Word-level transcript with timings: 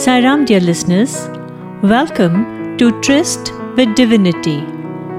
Sairam, 0.00 0.46
dear 0.46 0.60
listeners. 0.60 1.28
Welcome 1.82 2.78
to 2.78 2.86
Tryst 3.02 3.52
with 3.76 3.94
Divinity. 3.94 4.64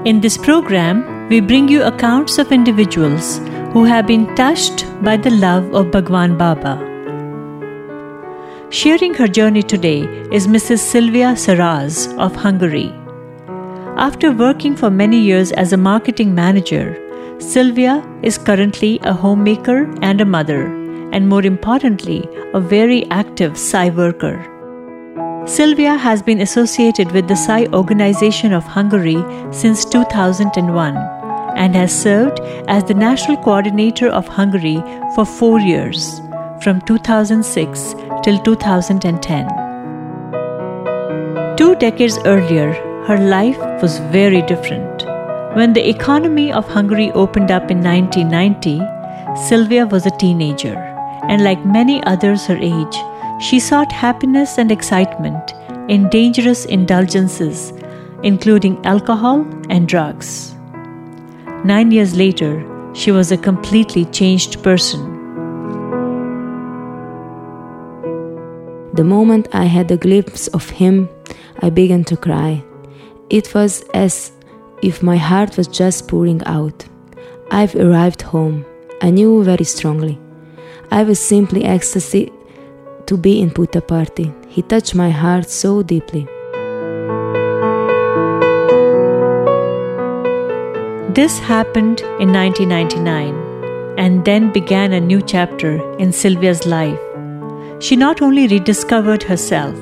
In 0.04 0.20
this 0.20 0.36
program, 0.36 1.28
we 1.28 1.38
bring 1.40 1.68
you 1.68 1.84
accounts 1.84 2.36
of 2.38 2.50
individuals 2.50 3.38
who 3.72 3.84
have 3.84 4.08
been 4.08 4.34
touched 4.34 4.84
by 5.04 5.16
the 5.16 5.30
love 5.30 5.72
of 5.72 5.92
Bhagwan 5.92 6.36
Baba. 6.36 6.74
Sharing 8.70 9.14
her 9.14 9.28
journey 9.28 9.62
today 9.62 10.00
is 10.32 10.48
Mrs. 10.48 10.80
Sylvia 10.80 11.34
Saraz 11.44 12.12
of 12.18 12.34
Hungary. 12.34 12.92
After 13.96 14.32
working 14.32 14.74
for 14.74 14.90
many 14.90 15.20
years 15.20 15.52
as 15.52 15.72
a 15.72 15.76
marketing 15.76 16.34
manager, 16.34 16.86
Sylvia 17.38 18.04
is 18.24 18.36
currently 18.36 18.98
a 19.04 19.14
homemaker 19.14 19.88
and 20.02 20.20
a 20.20 20.24
mother, 20.24 20.66
and 21.12 21.28
more 21.28 21.44
importantly, 21.44 22.28
a 22.52 22.58
very 22.58 23.08
active 23.10 23.56
Sai 23.56 23.88
worker. 23.90 24.51
Sylvia 25.44 25.96
has 25.96 26.22
been 26.22 26.40
associated 26.40 27.10
with 27.10 27.26
the 27.26 27.34
Sai 27.34 27.66
Organization 27.72 28.52
of 28.52 28.62
Hungary 28.62 29.24
since 29.50 29.84
2001 29.84 30.96
and 31.56 31.74
has 31.74 31.92
served 31.92 32.38
as 32.68 32.84
the 32.84 32.94
national 32.94 33.36
coordinator 33.38 34.08
of 34.08 34.28
Hungary 34.28 34.80
for 35.16 35.24
four 35.26 35.58
years, 35.58 36.20
from 36.62 36.80
2006 36.82 37.94
till 38.22 38.38
2010. 38.38 39.48
Two 41.56 41.74
decades 41.74 42.20
earlier, 42.24 42.72
her 43.08 43.18
life 43.18 43.58
was 43.82 43.98
very 44.12 44.42
different. 44.42 45.04
When 45.56 45.72
the 45.72 45.88
economy 45.88 46.52
of 46.52 46.68
Hungary 46.68 47.10
opened 47.12 47.50
up 47.50 47.68
in 47.68 47.82
1990, 47.82 48.80
Sylvia 49.48 49.86
was 49.86 50.06
a 50.06 50.16
teenager, 50.18 50.76
and 51.28 51.42
like 51.42 51.66
many 51.66 52.00
others 52.04 52.46
her 52.46 52.56
age, 52.56 52.96
she 53.42 53.58
sought 53.58 53.90
happiness 53.90 54.56
and 54.56 54.70
excitement 54.70 55.52
in 55.88 56.08
dangerous 56.10 56.64
indulgences, 56.64 57.72
including 58.22 58.80
alcohol 58.86 59.44
and 59.68 59.88
drugs. 59.88 60.54
Nine 61.64 61.90
years 61.90 62.16
later, 62.16 62.64
she 62.94 63.10
was 63.10 63.32
a 63.32 63.36
completely 63.36 64.04
changed 64.06 64.62
person. 64.62 65.00
The 68.94 69.02
moment 69.04 69.48
I 69.52 69.64
had 69.64 69.90
a 69.90 69.96
glimpse 69.96 70.46
of 70.48 70.70
him, 70.70 71.08
I 71.62 71.70
began 71.70 72.04
to 72.04 72.16
cry. 72.16 72.62
It 73.28 73.52
was 73.54 73.82
as 73.92 74.30
if 74.82 75.02
my 75.02 75.16
heart 75.16 75.56
was 75.56 75.66
just 75.66 76.06
pouring 76.06 76.42
out. 76.44 76.84
I've 77.50 77.74
arrived 77.74 78.22
home. 78.22 78.64
I 79.00 79.10
knew 79.10 79.42
very 79.42 79.64
strongly. 79.64 80.20
I 80.92 81.02
was 81.02 81.18
simply 81.18 81.64
ecstasy 81.64 82.30
to 83.06 83.16
be 83.16 83.40
in 83.40 83.50
Puttaparthi. 83.50 84.32
He 84.48 84.62
touched 84.62 84.94
my 84.94 85.10
heart 85.10 85.48
so 85.50 85.82
deeply. 85.82 86.26
This 91.14 91.38
happened 91.38 92.00
in 92.20 92.32
1999 92.32 93.98
and 93.98 94.24
then 94.24 94.50
began 94.52 94.92
a 94.92 95.00
new 95.00 95.20
chapter 95.20 95.72
in 95.98 96.10
Sylvia's 96.10 96.66
life. 96.66 96.98
She 97.80 97.96
not 97.96 98.22
only 98.22 98.46
rediscovered 98.46 99.22
herself, 99.22 99.74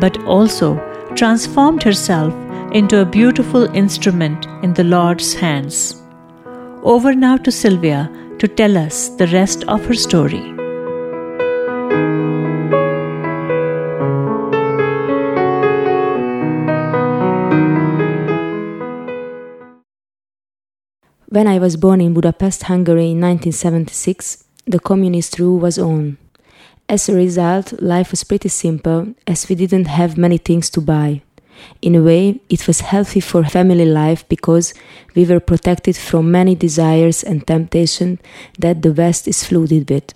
but 0.00 0.18
also 0.24 0.76
transformed 1.14 1.82
herself 1.82 2.34
into 2.72 3.00
a 3.00 3.04
beautiful 3.04 3.64
instrument 3.74 4.46
in 4.62 4.74
the 4.74 4.84
Lord's 4.84 5.34
hands. 5.34 6.02
Over 6.82 7.14
now 7.14 7.36
to 7.38 7.52
Sylvia 7.52 8.10
to 8.38 8.48
tell 8.48 8.76
us 8.76 9.08
the 9.10 9.26
rest 9.28 9.64
of 9.64 9.84
her 9.86 9.94
story. 9.94 10.57
When 21.30 21.46
I 21.46 21.58
was 21.58 21.76
born 21.76 22.00
in 22.00 22.14
Budapest, 22.14 22.62
Hungary 22.62 23.10
in 23.10 23.20
1976, 23.20 24.44
the 24.66 24.80
communist 24.80 25.38
rule 25.38 25.58
was 25.58 25.78
on. 25.78 26.16
As 26.88 27.06
a 27.06 27.14
result, 27.14 27.82
life 27.82 28.12
was 28.12 28.24
pretty 28.24 28.48
simple 28.48 29.12
as 29.26 29.46
we 29.46 29.54
didn't 29.54 29.88
have 29.88 30.16
many 30.16 30.38
things 30.38 30.70
to 30.70 30.80
buy. 30.80 31.20
In 31.82 31.94
a 31.94 32.02
way, 32.02 32.40
it 32.48 32.66
was 32.66 32.80
healthy 32.80 33.20
for 33.20 33.44
family 33.44 33.84
life 33.84 34.26
because 34.30 34.72
we 35.14 35.26
were 35.26 35.38
protected 35.38 35.98
from 35.98 36.30
many 36.30 36.54
desires 36.54 37.22
and 37.22 37.46
temptations 37.46 38.20
that 38.58 38.80
the 38.80 38.92
West 38.92 39.28
is 39.28 39.44
flooded 39.44 39.90
with. 39.90 40.14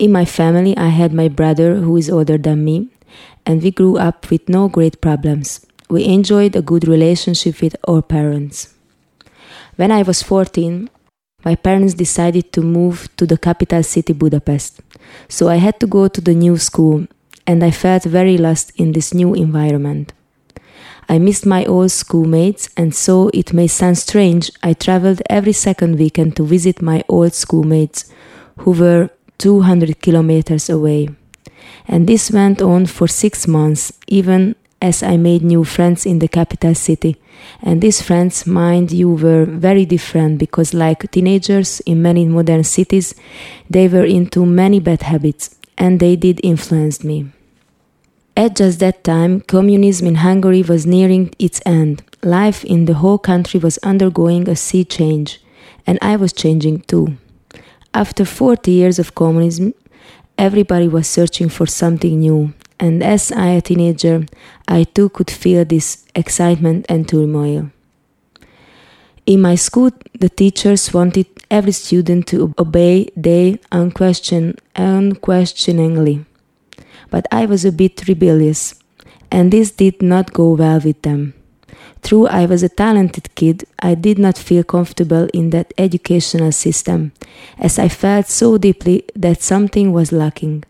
In 0.00 0.10
my 0.10 0.24
family, 0.24 0.76
I 0.76 0.88
had 0.88 1.12
my 1.12 1.28
brother 1.28 1.76
who 1.76 1.96
is 1.96 2.10
older 2.10 2.36
than 2.36 2.64
me, 2.64 2.88
and 3.46 3.62
we 3.62 3.70
grew 3.70 3.96
up 3.96 4.28
with 4.28 4.48
no 4.48 4.68
great 4.68 5.00
problems. 5.00 5.64
We 5.88 6.04
enjoyed 6.04 6.56
a 6.56 6.62
good 6.62 6.88
relationship 6.88 7.62
with 7.62 7.76
our 7.86 8.02
parents. 8.02 8.75
When 9.76 9.92
I 9.92 10.02
was 10.02 10.22
14, 10.22 10.88
my 11.44 11.54
parents 11.54 11.92
decided 11.92 12.50
to 12.52 12.62
move 12.62 13.08
to 13.18 13.26
the 13.26 13.36
capital 13.36 13.82
city 13.82 14.14
Budapest. 14.14 14.80
So 15.28 15.48
I 15.48 15.56
had 15.56 15.78
to 15.80 15.86
go 15.86 16.08
to 16.08 16.20
the 16.20 16.34
new 16.34 16.56
school, 16.56 17.06
and 17.46 17.62
I 17.62 17.70
felt 17.70 18.04
very 18.04 18.38
lost 18.38 18.72
in 18.76 18.92
this 18.92 19.12
new 19.12 19.34
environment. 19.34 20.14
I 21.08 21.18
missed 21.18 21.44
my 21.44 21.66
old 21.66 21.92
schoolmates, 21.92 22.70
and 22.76 22.94
so 22.94 23.30
it 23.34 23.52
may 23.52 23.66
sound 23.66 23.98
strange, 23.98 24.50
I 24.62 24.72
traveled 24.72 25.22
every 25.28 25.52
second 25.52 25.98
weekend 25.98 26.36
to 26.36 26.46
visit 26.46 26.80
my 26.80 27.04
old 27.08 27.34
schoolmates 27.34 28.10
who 28.58 28.72
were 28.72 29.10
200 29.38 30.00
kilometers 30.00 30.70
away. 30.70 31.10
And 31.86 32.08
this 32.08 32.30
went 32.30 32.62
on 32.62 32.86
for 32.86 33.06
six 33.06 33.46
months, 33.46 33.92
even 34.08 34.56
as 34.86 35.02
I 35.02 35.16
made 35.16 35.42
new 35.42 35.64
friends 35.64 36.06
in 36.06 36.20
the 36.20 36.28
capital 36.28 36.74
city. 36.74 37.16
And 37.60 37.82
these 37.82 38.00
friends, 38.00 38.46
mind 38.46 38.92
you, 38.92 39.10
were 39.10 39.44
very 39.44 39.84
different 39.84 40.38
because, 40.38 40.72
like 40.72 41.10
teenagers 41.10 41.80
in 41.80 42.02
many 42.02 42.24
modern 42.24 42.64
cities, 42.64 43.14
they 43.68 43.88
were 43.88 44.04
into 44.04 44.46
many 44.46 44.78
bad 44.80 45.02
habits 45.02 45.56
and 45.76 45.98
they 45.98 46.14
did 46.16 46.40
influence 46.42 47.02
me. 47.02 47.26
At 48.36 48.56
just 48.56 48.78
that 48.80 49.02
time, 49.02 49.40
communism 49.40 50.06
in 50.06 50.16
Hungary 50.16 50.62
was 50.62 50.86
nearing 50.86 51.34
its 51.38 51.60
end. 51.66 52.02
Life 52.22 52.64
in 52.64 52.84
the 52.84 52.94
whole 52.94 53.18
country 53.18 53.58
was 53.58 53.78
undergoing 53.78 54.48
a 54.48 54.56
sea 54.56 54.84
change, 54.84 55.40
and 55.86 55.98
I 56.02 56.16
was 56.16 56.32
changing 56.32 56.80
too. 56.82 57.16
After 57.92 58.24
40 58.24 58.70
years 58.70 58.98
of 58.98 59.14
communism, 59.14 59.72
everybody 60.36 60.86
was 60.86 61.08
searching 61.08 61.48
for 61.48 61.66
something 61.66 62.20
new, 62.20 62.52
and 62.78 63.02
as 63.02 63.32
I 63.32 63.48
a 63.48 63.60
teenager, 63.60 64.26
I 64.68 64.84
too 64.84 65.08
could 65.08 65.30
feel 65.30 65.64
this 65.64 66.04
excitement 66.14 66.86
and 66.88 67.08
turmoil. 67.08 67.70
In 69.26 69.40
my 69.40 69.56
school, 69.56 69.90
the 70.18 70.28
teachers 70.28 70.94
wanted 70.94 71.26
every 71.50 71.72
student 71.72 72.26
to 72.28 72.54
obey 72.58 73.10
they 73.16 73.58
unquestion, 73.72 74.54
unquestioningly. 74.76 76.24
But 77.10 77.26
I 77.32 77.46
was 77.46 77.64
a 77.64 77.72
bit 77.72 78.06
rebellious, 78.06 78.74
and 79.30 79.52
this 79.52 79.70
did 79.70 80.02
not 80.02 80.32
go 80.32 80.52
well 80.52 80.80
with 80.80 81.02
them. 81.02 81.34
True, 82.02 82.28
I 82.28 82.46
was 82.46 82.62
a 82.62 82.68
talented 82.68 83.34
kid, 83.34 83.64
I 83.80 83.94
did 83.94 84.18
not 84.18 84.38
feel 84.38 84.62
comfortable 84.62 85.28
in 85.34 85.50
that 85.50 85.74
educational 85.76 86.52
system, 86.52 87.12
as 87.58 87.78
I 87.80 87.88
felt 87.88 88.28
so 88.28 88.58
deeply 88.58 89.04
that 89.16 89.42
something 89.42 89.92
was 89.92 90.12
lacking. 90.12 90.62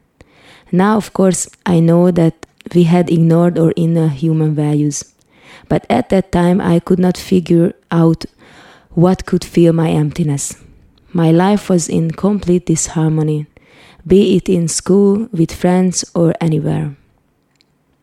Now, 0.72 0.96
of 0.96 1.12
course, 1.12 1.48
I 1.64 1.80
know 1.80 2.10
that 2.10 2.46
we 2.74 2.84
had 2.84 3.10
ignored 3.10 3.58
our 3.58 3.72
inner 3.76 4.08
human 4.08 4.54
values. 4.54 5.12
But 5.68 5.86
at 5.88 6.10
that 6.10 6.32
time, 6.32 6.60
I 6.60 6.80
could 6.80 6.98
not 6.98 7.16
figure 7.16 7.72
out 7.90 8.24
what 8.90 9.26
could 9.26 9.44
fill 9.44 9.72
my 9.72 9.90
emptiness. 9.90 10.56
My 11.12 11.30
life 11.30 11.68
was 11.68 11.88
in 11.88 12.10
complete 12.10 12.66
disharmony, 12.66 13.46
be 14.06 14.36
it 14.36 14.48
in 14.48 14.68
school, 14.68 15.28
with 15.32 15.52
friends, 15.52 16.04
or 16.14 16.34
anywhere. 16.40 16.96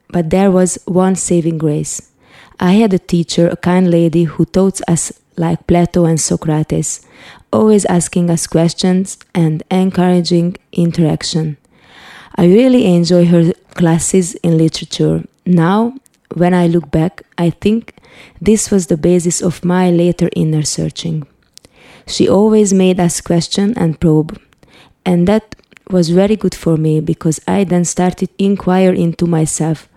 But 0.09 0.29
there 0.29 0.51
was 0.51 0.77
one 0.85 1.15
saving 1.15 1.57
grace. 1.57 2.11
I 2.59 2.73
had 2.73 2.93
a 2.93 2.99
teacher, 2.99 3.49
a 3.49 3.57
kind 3.57 3.89
lady, 3.89 4.25
who 4.25 4.45
taught 4.45 4.81
us 4.87 5.11
like 5.37 5.67
Plato 5.67 6.05
and 6.05 6.19
Socrates, 6.19 7.05
always 7.51 7.85
asking 7.85 8.29
us 8.29 8.47
questions 8.47 9.17
and 9.33 9.63
encouraging 9.71 10.57
interaction. 10.71 11.57
I 12.35 12.45
really 12.45 12.85
enjoy 12.85 13.25
her 13.25 13.53
classes 13.75 14.35
in 14.35 14.57
literature. 14.57 15.23
Now, 15.45 15.95
when 16.33 16.53
I 16.53 16.67
look 16.67 16.89
back, 16.89 17.23
I 17.37 17.51
think 17.51 17.93
this 18.41 18.71
was 18.71 18.87
the 18.87 18.97
basis 18.97 19.41
of 19.41 19.63
my 19.63 19.91
later 19.91 20.29
inner 20.35 20.63
searching. 20.63 21.27
She 22.07 22.27
always 22.27 22.73
made 22.73 22.99
us 22.99 23.21
question 23.21 23.73
and 23.77 23.99
probe, 23.99 24.39
and 25.05 25.27
that 25.27 25.55
was 25.89 26.09
very 26.09 26.35
good 26.35 26.55
for 26.55 26.75
me 26.77 26.99
because 27.01 27.39
I 27.47 27.63
then 27.63 27.85
started 27.85 28.29
inquire 28.39 28.93
into 28.93 29.27
myself. 29.27 29.87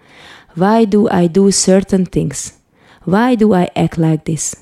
Why 0.55 0.85
do 0.85 1.09
I 1.09 1.27
do 1.27 1.51
certain 1.51 2.07
things? 2.07 2.59
Why 3.05 3.35
do 3.35 3.55
I 3.55 3.71
act 3.77 3.99
like 3.99 4.25
this? 4.25 4.57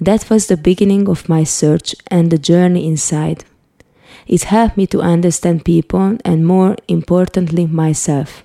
That 0.00 0.28
was 0.30 0.46
the 0.46 0.56
beginning 0.56 1.08
of 1.08 1.28
my 1.28 1.44
search 1.44 1.94
and 2.10 2.30
the 2.30 2.38
journey 2.38 2.86
inside. 2.86 3.44
It 4.26 4.44
helped 4.44 4.76
me 4.76 4.86
to 4.88 5.00
understand 5.00 5.64
people 5.64 6.18
and, 6.24 6.46
more 6.46 6.76
importantly, 6.88 7.66
myself. 7.66 8.44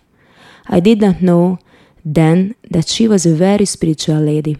I 0.67 0.79
did 0.79 1.01
not 1.01 1.21
know 1.21 1.59
then 2.05 2.55
that 2.69 2.87
she 2.87 3.07
was 3.07 3.25
a 3.25 3.33
very 3.33 3.65
spiritual 3.65 4.19
lady. 4.19 4.57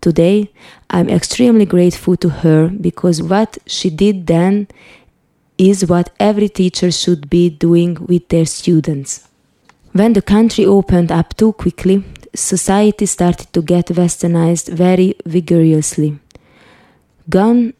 Today, 0.00 0.50
I'm 0.90 1.08
extremely 1.08 1.66
grateful 1.66 2.16
to 2.18 2.28
her 2.28 2.68
because 2.68 3.22
what 3.22 3.58
she 3.66 3.90
did 3.90 4.26
then 4.26 4.68
is 5.58 5.86
what 5.86 6.14
every 6.20 6.48
teacher 6.48 6.90
should 6.90 7.30
be 7.30 7.48
doing 7.48 7.96
with 8.06 8.28
their 8.28 8.44
students. 8.44 9.26
When 9.92 10.12
the 10.12 10.22
country 10.22 10.66
opened 10.66 11.10
up 11.10 11.36
too 11.36 11.54
quickly, 11.54 12.04
society 12.34 13.06
started 13.06 13.52
to 13.54 13.62
get 13.62 13.86
westernized 13.86 14.70
very 14.72 15.14
vigorously. 15.24 16.18
Gone 17.30 17.72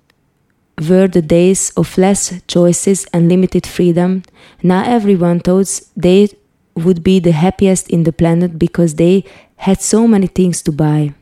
were 0.79 1.09
the 1.09 1.23
days 1.23 1.71
of 1.71 1.97
less 1.97 2.41
choices 2.47 3.07
and 3.13 3.29
limited 3.29 3.67
freedom. 3.67 4.23
Now 4.63 4.85
everyone 4.85 5.41
thought 5.41 5.81
they 5.97 6.29
would 6.75 7.03
be 7.03 7.19
the 7.19 7.33
happiest 7.33 7.89
in 7.89 8.05
the 8.05 8.13
planet 8.13 8.59
because 8.59 8.95
they 8.95 9.25
had 9.57 9.81
so 9.81 10.07
many 10.07 10.27
things 10.27 10.63
to 10.63 10.73
buy. 10.73 11.15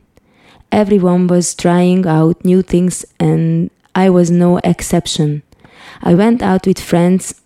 Everyone 0.71 1.27
was 1.27 1.55
trying 1.55 2.05
out 2.05 2.43
new 2.43 2.61
things, 2.61 3.05
and 3.19 3.71
I 3.93 4.09
was 4.09 4.29
no 4.29 4.57
exception. 4.57 5.43
I 6.01 6.15
went 6.15 6.41
out 6.41 6.67
with 6.67 6.79
friends 6.79 7.41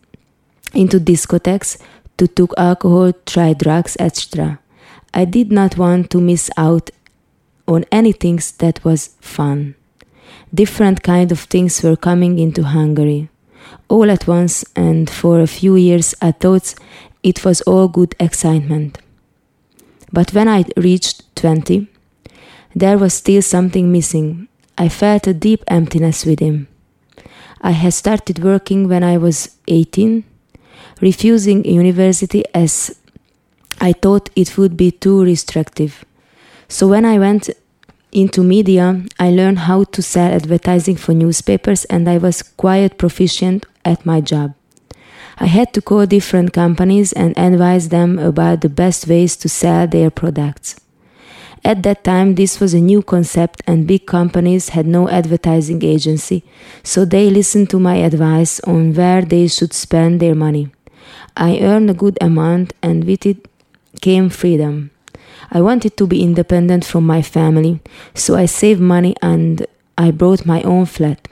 into 0.74 1.00
discotheques 1.00 1.78
to 2.18 2.28
took 2.28 2.54
alcohol, 2.58 3.14
try 3.26 3.54
drugs, 3.54 3.96
etc. 4.00 4.60
I 5.14 5.26
did 5.26 5.52
not 5.52 5.78
want 5.78 6.10
to 6.12 6.20
miss 6.20 6.50
out 6.58 6.90
on 7.68 7.86
anything 7.92 8.40
that 8.58 8.84
was 8.84 9.16
fun. 9.22 9.76
Different 10.54 11.04
kind 11.04 11.32
of 11.32 11.42
things 11.42 11.84
were 11.84 11.96
coming 11.96 12.40
into 12.40 12.64
Hungary. 12.64 13.30
All 13.88 14.10
at 14.10 14.28
once 14.28 14.66
and 14.76 15.10
for 15.10 15.40
a 15.40 15.48
few 15.48 15.76
years 15.76 16.16
I 16.22 16.32
thought 16.32 16.74
it 17.22 17.46
was 17.46 17.62
all 17.62 17.88
good 17.88 18.16
excitement. 18.20 18.98
But 20.12 20.34
when 20.34 20.48
I 20.48 20.66
reached 20.76 21.24
20, 21.36 21.88
there 22.76 22.98
was 22.98 23.14
still 23.14 23.42
something 23.42 23.92
missing. 23.92 24.48
I 24.78 24.90
felt 24.90 25.28
a 25.28 25.34
deep 25.34 25.64
emptiness 25.68 26.26
within. 26.26 26.68
I 27.62 27.72
had 27.72 27.94
started 27.94 28.40
working 28.40 28.88
when 28.88 29.04
I 29.04 29.18
was 29.18 29.58
18, 29.68 30.24
refusing 31.02 31.66
university 31.66 32.44
as 32.54 32.98
I 33.82 33.94
thought 33.94 34.30
it 34.36 34.58
would 34.58 34.78
be 34.78 34.92
too 34.92 35.24
restrictive. 35.24 36.06
So 36.68 36.88
when 36.88 37.06
I 37.06 37.20
went 37.20 37.50
into 38.12 38.44
media, 38.44 39.04
I 39.20 39.30
learned 39.30 39.60
how 39.60 39.84
to 39.84 40.02
sell 40.02 40.32
advertising 40.34 40.96
for 40.96 41.14
newspapers 41.14 41.86
and 41.86 42.10
I 42.10 42.18
was 42.18 42.42
quite 42.42 42.98
proficient 42.98 43.66
at 43.86 44.06
my 44.06 44.22
job. 44.22 44.56
I 45.38 45.46
had 45.46 45.74
to 45.74 45.82
call 45.82 46.06
different 46.06 46.52
companies 46.52 47.14
and 47.14 47.38
advise 47.38 47.90
them 47.90 48.20
about 48.20 48.62
the 48.62 48.70
best 48.70 49.08
ways 49.08 49.38
to 49.38 49.48
sell 49.48 49.88
their 49.88 50.10
products. 50.10 50.76
At 51.64 51.84
that 51.84 52.04
time, 52.04 52.36
this 52.36 52.60
was 52.60 52.74
a 52.74 52.80
new 52.80 53.02
concept, 53.02 53.62
and 53.68 53.86
big 53.88 54.06
companies 54.06 54.70
had 54.70 54.88
no 54.88 55.10
advertising 55.10 55.84
agency, 55.84 56.44
so 56.84 57.04
they 57.04 57.30
listened 57.30 57.70
to 57.72 57.80
my 57.80 57.96
advice 57.96 58.62
on 58.62 58.94
where 58.94 59.22
they 59.22 59.48
should 59.48 59.74
spend 59.74 60.22
their 60.22 60.36
money. 60.36 60.72
I 61.36 61.60
earned 61.60 61.90
a 61.90 61.94
good 61.94 62.18
amount, 62.22 62.74
and 62.82 63.04
with 63.04 63.26
it 63.26 63.48
came 64.02 64.30
freedom. 64.30 64.92
I 65.52 65.62
wanted 65.62 65.98
to 65.98 66.08
be 66.08 66.24
independent 66.24 66.86
from 66.86 67.06
my 67.06 67.22
family, 67.22 67.82
so 68.14 68.36
I 68.36 68.46
saved 68.46 68.82
money 68.82 69.16
and 69.22 69.66
I 69.98 70.12
bought 70.12 70.46
my 70.46 70.62
own 70.64 70.86
flat. 70.86 71.28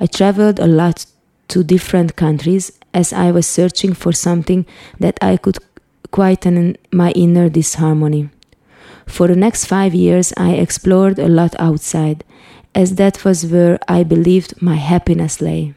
I 0.00 0.06
traveled 0.06 0.58
a 0.58 0.66
lot 0.66 1.06
to 1.48 1.62
different 1.62 2.16
countries 2.16 2.72
as 2.92 3.12
I 3.12 3.30
was 3.30 3.46
searching 3.46 3.94
for 3.94 4.12
something 4.12 4.66
that 4.98 5.18
I 5.22 5.36
could 5.36 5.58
quieten 6.10 6.76
my 6.92 7.10
inner 7.12 7.48
disharmony. 7.48 8.30
For 9.06 9.28
the 9.28 9.36
next 9.36 9.66
five 9.66 9.94
years, 9.94 10.32
I 10.36 10.52
explored 10.54 11.18
a 11.18 11.28
lot 11.28 11.54
outside, 11.58 12.24
as 12.74 12.96
that 12.96 13.24
was 13.24 13.46
where 13.46 13.78
I 13.88 14.02
believed 14.02 14.60
my 14.60 14.76
happiness 14.76 15.40
lay. 15.40 15.74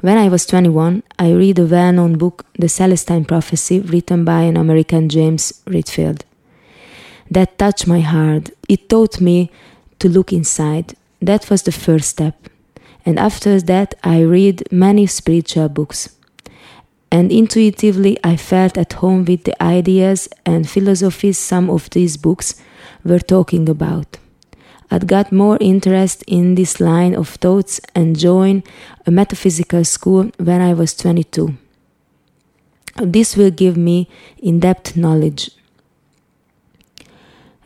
When 0.00 0.18
I 0.18 0.28
was 0.28 0.44
21, 0.44 1.02
I 1.18 1.32
read 1.32 1.58
a 1.58 1.64
well 1.64 1.92
known 1.92 2.18
book, 2.18 2.44
The 2.58 2.68
Celestine 2.68 3.24
Prophecy, 3.24 3.80
written 3.80 4.24
by 4.24 4.42
an 4.42 4.56
American 4.56 5.08
James 5.08 5.62
Redfield. 5.66 6.24
That 7.34 7.58
touched 7.58 7.86
my 7.86 8.00
heart. 8.00 8.50
It 8.68 8.88
taught 8.88 9.20
me 9.20 9.50
to 9.98 10.08
look 10.08 10.32
inside. 10.32 10.94
That 11.20 11.50
was 11.50 11.62
the 11.62 11.72
first 11.72 12.08
step. 12.08 12.36
And 13.06 13.18
after 13.18 13.60
that, 13.60 13.94
I 14.02 14.22
read 14.22 14.62
many 14.70 15.06
spiritual 15.06 15.68
books 15.68 16.08
and 17.14 17.30
intuitively 17.30 18.18
I 18.24 18.36
felt 18.36 18.76
at 18.76 18.94
home 18.94 19.24
with 19.24 19.44
the 19.44 19.54
ideas 19.62 20.28
and 20.44 20.68
philosophies 20.68 21.38
some 21.38 21.70
of 21.70 21.88
these 21.90 22.16
books 22.16 22.60
were 23.04 23.20
talking 23.20 23.68
about. 23.68 24.18
I 24.90 24.98
got 24.98 25.30
more 25.30 25.58
interest 25.60 26.24
in 26.26 26.56
this 26.56 26.80
line 26.80 27.14
of 27.14 27.28
thoughts 27.28 27.80
and 27.94 28.18
joined 28.18 28.62
a 29.06 29.10
metaphysical 29.12 29.84
school 29.84 30.30
when 30.38 30.60
I 30.60 30.72
was 30.74 30.94
22. 30.96 31.56
This 32.96 33.36
will 33.36 33.52
give 33.52 33.76
me 33.76 34.08
in 34.38 34.58
depth 34.58 34.96
knowledge. 34.96 35.50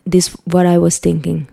This 0.08 0.28
what 0.46 0.64
I 0.64 0.78
was 0.78 0.96
thinking. 0.96 1.48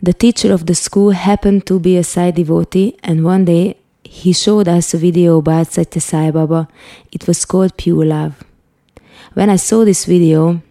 The 0.00 0.14
teacher 0.14 0.50
of 0.50 0.64
the 0.64 0.74
school 0.74 1.10
happened 1.10 1.66
to 1.66 1.78
be 1.78 1.98
a 1.98 2.04
Sai 2.04 2.30
devotee, 2.30 2.96
and 3.02 3.22
one 3.22 3.44
day 3.44 3.76
he 4.02 4.32
showed 4.32 4.66
us 4.66 4.94
a 4.94 4.96
video 4.96 5.36
about 5.36 5.66
Sathya 5.66 6.00
Sai 6.00 6.30
Baba. 6.30 6.68
It 7.12 7.26
was 7.26 7.44
called 7.44 7.76
Pure 7.76 8.06
Love. 8.06 8.42
When 9.34 9.50
I 9.50 9.56
saw 9.56 9.84
this 9.84 10.06
video, 10.06 10.62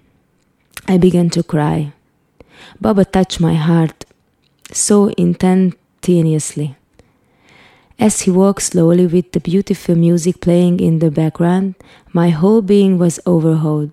I 0.87 0.97
began 0.97 1.29
to 1.37 1.43
cry. 1.43 1.93
Baba 2.81 3.05
touched 3.05 3.39
my 3.39 3.53
heart 3.53 4.05
so 4.71 5.09
intensely. 5.09 6.75
As 7.99 8.21
he 8.21 8.31
walked 8.31 8.63
slowly 8.63 9.05
with 9.05 9.31
the 9.31 9.39
beautiful 9.39 9.93
music 9.93 10.41
playing 10.41 10.79
in 10.79 10.97
the 10.97 11.11
background, 11.11 11.75
my 12.13 12.29
whole 12.29 12.63
being 12.63 12.97
was 12.97 13.19
overhauled. 13.27 13.91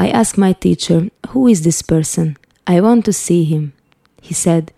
I 0.00 0.10
asked 0.10 0.38
my 0.38 0.52
teacher, 0.52 1.10
Who 1.30 1.48
is 1.48 1.62
this 1.62 1.82
person? 1.82 2.36
I 2.68 2.80
want 2.80 3.04
to 3.06 3.12
see 3.12 3.42
him. 3.42 3.72
He 4.22 4.32
said, 4.32 4.70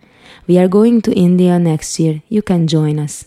We 0.47 0.57
are 0.57 0.67
going 0.67 1.03
to 1.03 1.13
India 1.13 1.59
next 1.59 1.99
year. 1.99 2.23
You 2.27 2.41
can 2.41 2.65
join 2.65 2.97
us. 2.97 3.25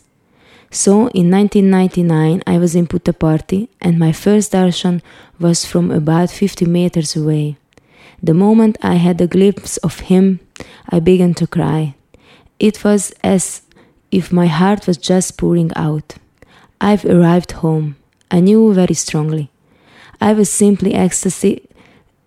So 0.73 1.07
in 1.11 1.31
1999, 1.31 2.43
I 2.49 2.59
was 2.59 2.75
in 2.75 2.89
Puttaparthi, 2.89 3.69
and 3.81 3.97
my 3.97 4.11
first 4.11 4.51
darshan 4.51 5.03
was 5.39 5.65
from 5.65 5.93
about 5.93 6.31
50 6.31 6.65
meters 6.67 7.15
away. 7.15 7.59
The 8.21 8.35
moment 8.35 8.77
I 8.83 8.95
had 8.95 9.21
a 9.21 9.29
glimpse 9.29 9.77
of 9.77 10.01
him, 10.11 10.41
I 10.89 10.99
began 10.99 11.33
to 11.35 11.47
cry. 11.47 11.95
It 12.59 12.83
was 12.83 13.13
as 13.23 13.63
if 14.11 14.33
my 14.33 14.49
heart 14.49 14.89
was 14.89 14.97
just 14.97 15.39
pouring 15.39 15.71
out. 15.77 16.17
I've 16.81 17.05
arrived 17.05 17.53
home. 17.53 17.95
I 18.33 18.41
knew 18.41 18.75
very 18.75 18.95
strongly. 18.95 19.53
I 20.21 20.33
was 20.33 20.51
simply 20.51 20.95
ecstasy 20.95 21.69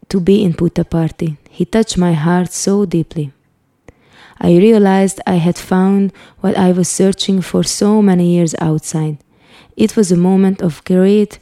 to 0.09 0.19
be 0.19 0.43
in 0.43 0.53
Puttaparthi. 0.53 1.37
He 1.49 1.65
touched 1.65 1.97
my 1.97 2.13
heart 2.13 2.51
so 2.53 2.85
deeply. 2.85 3.31
I 4.39 4.57
realized 4.57 5.19
I 5.25 5.35
had 5.35 5.57
found 5.57 6.13
what 6.41 6.55
I 6.57 6.71
was 6.71 6.87
searching 6.87 7.41
for 7.41 7.63
so 7.63 8.01
many 8.01 8.35
years 8.35 8.53
outside. 8.59 9.17
It 9.75 9.95
was 9.95 10.11
a 10.11 10.17
moment 10.17 10.61
of 10.61 10.83
great 10.83 11.39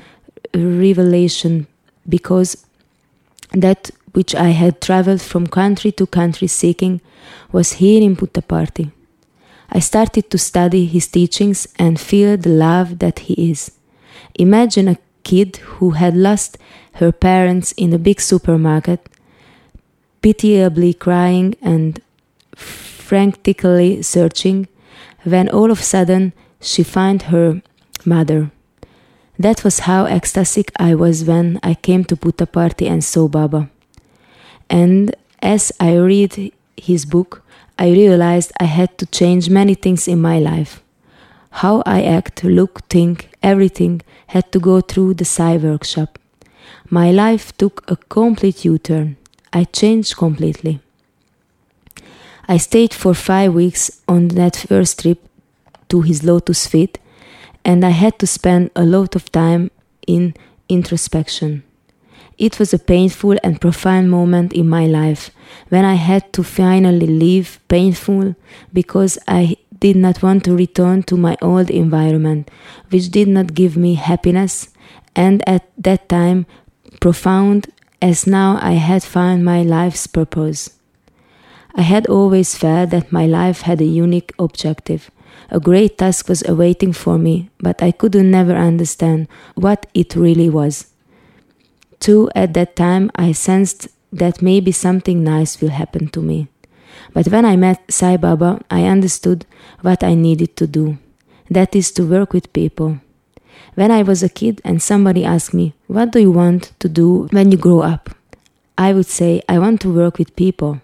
revelation 0.54 1.68
because 2.08 2.66
that 3.52 3.92
which 4.14 4.34
I 4.34 4.50
had 4.50 4.82
traveled 4.82 5.22
from 5.22 5.48
country 5.48 5.92
to 5.94 6.08
country 6.08 6.48
seeking 6.48 7.02
was 7.52 7.74
here 7.74 8.02
in 8.02 8.16
Puttaparthi. 8.16 8.92
I 9.70 9.80
started 9.80 10.30
to 10.30 10.38
study 10.38 10.86
his 10.86 11.08
teachings 11.08 11.68
and 11.78 12.00
feel 12.00 12.38
the 12.38 12.50
love 12.50 13.00
that 13.00 13.20
he 13.20 13.52
is. 13.52 13.72
Imagine 14.36 14.88
a 14.88 14.98
kid 15.24 15.58
who 15.58 15.92
had 15.92 16.16
lost 16.16 16.58
her 16.96 17.12
parents 17.12 17.72
in 17.74 17.94
a 17.94 18.00
big 18.00 18.22
supermarket, 18.22 19.10
pitiably 20.22 20.94
crying 20.94 21.56
and 21.62 22.02
frantically 22.56 24.02
searching, 24.02 24.68
when 25.24 25.50
all 25.50 25.72
of 25.72 25.80
a 25.80 25.84
sudden 25.84 26.34
she 26.62 26.84
found 26.84 27.24
her 27.24 27.62
mother. 28.06 28.52
That 29.38 29.64
was 29.64 29.80
how 29.80 30.06
ecstatic 30.06 30.72
I 30.80 30.96
was 30.96 31.26
when 31.26 31.60
I 31.62 31.74
came 31.74 32.06
to 32.06 32.16
Puttaparthi 32.16 32.90
and 32.90 33.04
saw 33.04 33.28
Baba. 33.28 33.70
And 34.70 35.16
as 35.42 35.72
I 35.80 35.98
read 35.98 36.54
his 36.78 37.06
book, 37.06 37.44
I 37.78 37.90
realized 37.90 38.54
I 38.60 38.66
had 38.66 38.98
to 39.00 39.06
change 39.06 39.50
many 39.50 39.76
things 39.76 40.08
in 40.08 40.22
my 40.22 40.40
life. 40.40 40.82
How 41.50 41.84
I 41.86 42.04
act, 42.04 42.44
look, 42.44 42.88
think, 42.88 43.30
everything 43.44 44.02
had 44.28 44.52
to 44.54 44.60
go 44.60 44.80
through 44.80 45.16
the 45.16 45.26
Sai 45.26 45.58
workshop. 45.58 46.18
My 46.90 47.12
life 47.12 47.56
took 47.58 47.84
a 47.90 47.96
complete 47.96 48.64
U 48.64 48.78
turn. 48.78 49.18
I 49.52 49.64
changed 49.64 50.18
completely. 50.18 50.82
I 52.48 52.58
stayed 52.58 52.94
for 52.94 53.16
five 53.16 53.54
weeks 53.54 54.02
on 54.08 54.28
that 54.30 54.56
first 54.56 55.02
trip 55.02 55.28
to 55.90 56.02
his 56.02 56.24
lotus 56.24 56.68
feet, 56.68 57.00
and 57.64 57.84
I 57.84 57.90
had 57.90 58.20
to 58.20 58.28
spend 58.28 58.70
a 58.76 58.86
lot 58.86 59.16
of 59.16 59.32
time 59.32 59.72
in 60.06 60.36
introspection. 60.70 61.64
It 62.38 62.60
was 62.60 62.72
a 62.74 62.80
painful 62.80 63.38
and 63.44 63.60
profound 63.60 64.12
moment 64.12 64.54
in 64.54 64.70
my 64.70 64.86
life 64.86 65.32
when 65.70 65.86
I 65.86 65.96
had 65.96 66.34
to 66.34 66.44
finally 66.44 67.08
leave 67.08 67.60
painful 67.68 68.36
because 68.74 69.18
I 69.28 69.56
did 69.80 69.96
not 69.96 70.22
want 70.22 70.44
to 70.44 70.56
return 70.56 71.02
to 71.04 71.18
my 71.18 71.36
old 71.42 71.72
environment, 71.72 72.52
which 72.90 73.10
did 73.10 73.28
not 73.28 73.56
give 73.56 73.76
me 73.76 73.96
happiness, 73.96 74.70
and 75.16 75.42
at 75.48 75.68
that 75.78 76.10
time, 76.10 76.46
profound 77.06 77.68
as 78.02 78.26
now 78.26 78.58
I 78.60 78.72
had 78.72 79.04
found 79.04 79.46
my 79.46 79.62
life's 79.62 80.08
purpose. 80.08 80.72
I 81.76 81.84
had 81.84 82.08
always 82.08 82.58
felt 82.58 82.90
that 82.90 83.12
my 83.12 83.28
life 83.28 83.62
had 83.62 83.80
a 83.80 83.94
unique 84.04 84.34
objective. 84.40 85.12
A 85.52 85.60
great 85.60 86.00
task 86.00 86.28
was 86.28 86.42
awaiting 86.50 86.94
for 86.94 87.20
me, 87.20 87.52
but 87.60 87.84
I 87.84 87.92
could 87.92 88.16
never 88.16 88.56
understand 88.56 89.28
what 89.54 89.86
it 89.94 90.16
really 90.16 90.50
was. 90.50 90.88
Too, 92.00 92.28
at 92.34 92.56
that 92.56 92.76
time, 92.76 93.12
I 93.16 93.34
sensed 93.34 93.88
that 94.12 94.42
maybe 94.42 94.72
something 94.72 95.24
nice 95.24 95.62
will 95.62 95.78
happen 95.82 96.08
to 96.08 96.22
me. 96.22 96.48
But 97.14 97.28
when 97.28 97.46
I 97.46 97.56
met 97.56 97.84
Sai 97.88 98.18
Baba, 98.18 98.62
I 98.72 98.86
understood 98.86 99.46
what 99.82 100.04
I 100.04 100.16
needed 100.16 100.58
to 100.58 100.66
do 100.66 100.98
that 101.52 101.76
is 101.76 101.92
to 101.92 102.10
work 102.10 102.34
with 102.34 102.52
people. 102.52 103.00
When 103.76 103.92
I 103.92 104.04
was 104.04 104.24
a 104.24 104.30
kid 104.30 104.62
and 104.64 104.82
somebody 104.82 105.26
asked 105.26 105.54
me, 105.54 105.74
What 105.88 106.12
do 106.12 106.20
you 106.20 106.32
want 106.32 106.72
to 106.80 106.90
do 106.90 107.28
when 107.32 107.52
you 107.52 107.58
grow 107.58 107.82
up? 107.82 108.10
I 108.78 108.94
would 108.94 109.06
say, 109.06 109.42
I 109.48 109.60
want 109.60 109.82
to 109.82 109.94
work 109.94 110.18
with 110.18 110.36
people. 110.36 110.82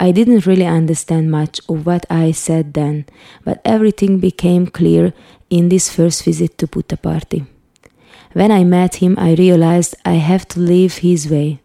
I 0.00 0.10
didn't 0.10 0.46
really 0.46 0.66
understand 0.66 1.30
much 1.30 1.60
of 1.68 1.86
what 1.86 2.04
I 2.10 2.32
said 2.32 2.74
then, 2.74 3.06
but 3.44 3.60
everything 3.64 4.18
became 4.18 4.66
clear 4.66 5.12
in 5.48 5.68
this 5.68 5.88
first 5.88 6.24
visit 6.24 6.58
to 6.58 6.66
Puttaparthi. 6.66 7.46
When 8.32 8.50
I 8.50 8.64
met 8.64 8.96
him, 8.96 9.14
I 9.18 9.34
realized 9.34 9.94
I 10.04 10.14
have 10.14 10.48
to 10.48 10.60
live 10.60 10.98
his 10.98 11.30
way. 11.30 11.60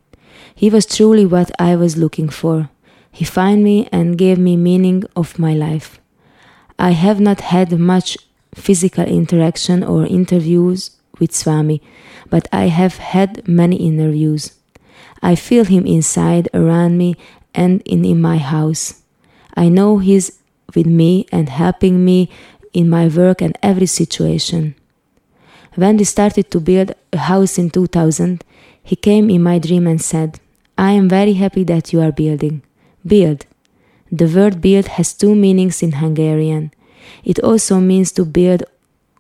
He 0.54 0.70
was 0.70 0.86
truly 0.86 1.26
what 1.26 1.50
I 1.60 1.76
was 1.76 1.98
looking 1.98 2.30
for. 2.30 2.70
He 3.12 3.26
found 3.26 3.64
me 3.64 3.88
and 3.92 4.18
gave 4.18 4.38
me 4.38 4.58
meaning 4.58 5.04
of 5.16 5.40
my 5.40 5.54
life. 5.54 6.00
I 6.78 6.92
have 6.92 7.20
not 7.20 7.42
had 7.42 7.80
much 7.80 8.18
physical 8.58 9.06
interaction 9.06 9.84
or 9.84 10.06
interviews 10.06 10.92
with 11.20 11.34
Swami, 11.34 11.82
but 12.30 12.48
I 12.52 12.66
have 12.68 12.98
had 12.98 13.48
many 13.48 13.78
interviews. 13.78 14.54
I 15.22 15.36
feel 15.36 15.66
him 15.66 15.86
inside, 15.86 16.50
around 16.54 16.98
me, 16.98 17.16
and 17.54 17.82
in, 17.84 18.06
in 18.06 18.22
my 18.22 18.38
house. 18.38 19.02
I 19.56 19.70
know 19.70 19.98
he's 19.98 20.40
with 20.76 20.86
me 20.86 21.26
and 21.32 21.50
helping 21.50 22.04
me 22.04 22.30
in 22.74 22.90
my 22.90 23.08
work 23.08 23.42
and 23.42 23.58
every 23.64 23.88
situation. 23.88 24.76
When 25.76 25.98
we 25.98 26.04
started 26.04 26.52
to 26.52 26.60
build 26.60 26.94
a 27.14 27.18
house 27.18 27.58
in 27.58 27.70
2000, 27.70 28.44
he 28.84 28.96
came 28.96 29.30
in 29.30 29.44
my 29.44 29.60
dream 29.60 29.88
and 29.88 30.02
said, 30.02 30.40
I 30.78 30.92
am 30.92 31.10
very 31.10 31.34
happy 31.34 31.64
that 31.66 31.92
you 31.92 32.02
are 32.02 32.12
building. 32.12 32.62
Build. 33.06 33.46
The 34.12 34.28
word 34.28 34.62
build 34.62 34.88
has 34.88 35.14
two 35.14 35.36
meanings 35.36 35.82
in 35.82 35.94
Hungarian. 35.94 36.72
It 37.24 37.40
also 37.40 37.80
means 37.80 38.12
to 38.14 38.26
build 38.26 38.64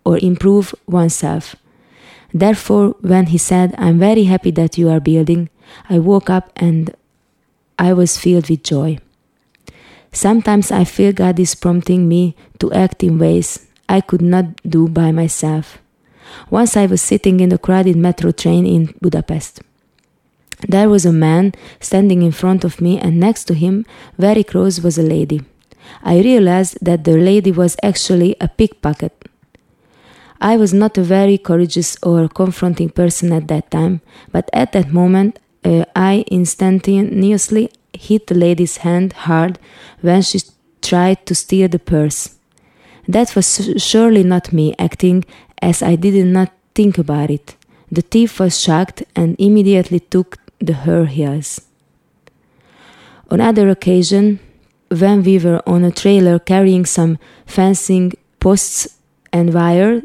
or 0.05 0.17
improve 0.19 0.73
oneself. 0.87 1.55
Therefore, 2.33 2.95
when 3.01 3.27
he 3.27 3.37
said, 3.37 3.75
I'm 3.77 3.99
very 3.99 4.25
happy 4.25 4.51
that 4.51 4.77
you 4.77 4.89
are 4.89 4.99
building, 4.99 5.49
I 5.89 5.99
woke 5.99 6.29
up 6.29 6.51
and 6.55 6.95
I 7.79 7.93
was 7.93 8.17
filled 8.17 8.49
with 8.49 8.63
joy. 8.63 8.99
Sometimes 10.11 10.71
I 10.71 10.83
feel 10.83 11.11
God 11.11 11.39
is 11.39 11.55
prompting 11.55 12.07
me 12.07 12.35
to 12.59 12.71
act 12.73 13.03
in 13.03 13.19
ways 13.19 13.67
I 13.87 14.01
could 14.01 14.21
not 14.21 14.45
do 14.67 14.87
by 14.87 15.11
myself. 15.11 15.79
Once 16.49 16.75
I 16.75 16.85
was 16.85 17.01
sitting 17.01 17.39
in 17.39 17.49
the 17.49 17.57
crowded 17.57 17.95
metro 17.95 18.31
train 18.31 18.65
in 18.65 18.93
Budapest. 19.01 19.61
There 20.67 20.89
was 20.89 21.05
a 21.05 21.13
man 21.13 21.53
standing 21.79 22.23
in 22.23 22.31
front 22.31 22.63
of 22.63 22.81
me, 22.81 22.99
and 22.99 23.19
next 23.19 23.45
to 23.45 23.53
him, 23.53 23.85
very 24.17 24.43
close, 24.43 24.81
was 24.81 24.97
a 24.97 25.03
lady. 25.03 25.43
I 26.03 26.19
realized 26.19 26.77
that 26.81 27.03
the 27.03 27.17
lady 27.17 27.51
was 27.51 27.75
actually 27.83 28.35
a 28.39 28.47
pickpocket. 28.47 29.13
I 30.39 30.57
was 30.57 30.73
not 30.73 30.97
a 30.97 31.03
very 31.03 31.37
courageous 31.37 31.97
or 32.03 32.27
confronting 32.27 32.89
person 32.89 33.33
at 33.33 33.47
that 33.47 33.71
time, 33.71 34.01
but 34.31 34.49
at 34.53 34.71
that 34.73 34.91
moment 34.91 35.39
uh, 35.65 35.85
I 35.95 36.25
instantaneously 36.29 37.71
hit 37.93 38.27
the 38.27 38.35
lady's 38.35 38.77
hand 38.77 39.13
hard 39.13 39.59
when 40.01 40.21
she 40.21 40.39
tried 40.81 41.25
to 41.25 41.35
steal 41.35 41.67
the 41.67 41.79
purse. 41.79 42.37
That 43.07 43.35
was 43.35 43.73
surely 43.77 44.23
not 44.23 44.53
me 44.53 44.75
acting, 44.77 45.25
as 45.61 45.81
I 45.81 45.95
did 45.95 46.25
not 46.25 46.51
think 46.75 46.97
about 46.97 47.31
it. 47.31 47.55
The 47.91 48.01
thief 48.01 48.39
was 48.39 48.61
shocked 48.61 49.03
and 49.15 49.35
immediately 49.39 50.01
took 50.01 50.37
the 50.59 50.73
her 50.73 51.05
heels. 51.05 51.61
On 53.29 53.41
other 53.41 53.69
occasion, 53.69 54.39
when 54.89 55.23
we 55.23 55.39
were 55.39 55.61
on 55.67 55.83
a 55.83 55.91
trailer 55.91 56.39
carrying 56.39 56.85
some 56.85 57.17
fencing 57.45 58.13
posts 58.39 58.97
and 59.33 59.53
wire 59.53 60.01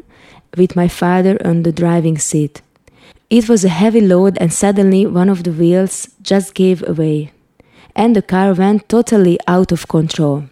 with 0.57 0.75
my 0.75 0.87
father 0.87 1.37
on 1.45 1.63
the 1.63 1.71
driving 1.71 2.17
seat. 2.17 2.61
It 3.29 3.49
was 3.49 3.65
a 3.65 3.69
heavy 3.69 4.01
load, 4.01 4.37
and 4.39 4.53
suddenly 4.53 5.05
one 5.05 5.29
of 5.29 5.43
the 5.43 5.51
wheels 5.51 6.09
just 6.21 6.53
gave 6.53 6.87
away, 6.87 7.31
and 7.95 8.15
the 8.15 8.21
car 8.21 8.53
went 8.53 8.87
totally 8.89 9.39
out 9.47 9.71
of 9.71 9.87
control. 9.87 10.43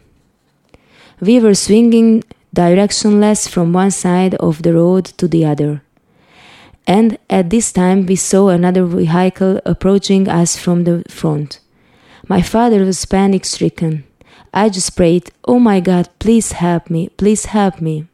We 1.20 1.40
were 1.40 1.54
swinging 1.54 2.24
directionless 2.56 3.48
from 3.48 3.74
one 3.74 3.92
side 3.92 4.36
of 4.36 4.64
the 4.64 4.74
road 4.74 5.06
to 5.20 5.28
the 5.28 5.46
other. 5.46 5.84
And 6.88 7.20
at 7.30 7.52
this 7.52 7.72
time, 7.72 8.08
we 8.08 8.16
saw 8.16 8.50
another 8.50 8.86
vehicle 8.86 9.62
approaching 9.66 10.28
us 10.28 10.58
from 10.58 10.84
the 10.84 11.04
front. 11.08 11.60
My 12.28 12.42
father 12.42 12.84
was 12.84 13.06
panic 13.06 13.46
stricken. 13.46 14.04
I 14.54 14.70
just 14.70 14.96
prayed, 14.96 15.32
Oh 15.46 15.60
my 15.60 15.80
God, 15.80 16.10
please 16.20 16.52
help 16.54 16.90
me, 16.90 17.10
please 17.10 17.46
help 17.46 17.82
me. 17.82 18.08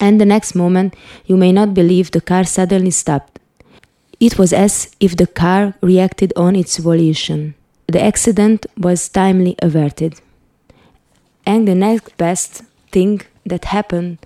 And 0.00 0.20
the 0.20 0.26
next 0.26 0.54
moment, 0.54 0.94
you 1.26 1.36
may 1.36 1.52
not 1.52 1.74
believe 1.74 2.10
the 2.10 2.20
car 2.20 2.44
suddenly 2.44 2.92
stopped. 2.92 3.38
It 4.20 4.38
was 4.38 4.52
as 4.52 4.90
if 5.00 5.16
the 5.16 5.26
car 5.26 5.74
reacted 5.80 6.32
on 6.36 6.54
its 6.54 6.78
volition. 6.78 7.54
The 7.86 8.02
accident 8.02 8.66
was 8.76 9.08
timely 9.08 9.56
averted. 9.60 10.20
And 11.46 11.66
the 11.66 11.74
next 11.74 12.16
best 12.16 12.62
thing 12.92 13.22
that 13.46 13.66
happened 13.66 14.18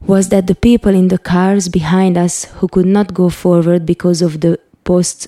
was 0.00 0.28
that 0.28 0.46
the 0.46 0.54
people 0.54 0.94
in 0.94 1.08
the 1.08 1.18
cars 1.18 1.68
behind 1.68 2.16
us 2.16 2.44
who 2.56 2.68
could 2.68 2.86
not 2.86 3.14
go 3.14 3.28
forward 3.28 3.84
because 3.84 4.22
of 4.22 4.40
the 4.40 4.58
posts 4.84 5.26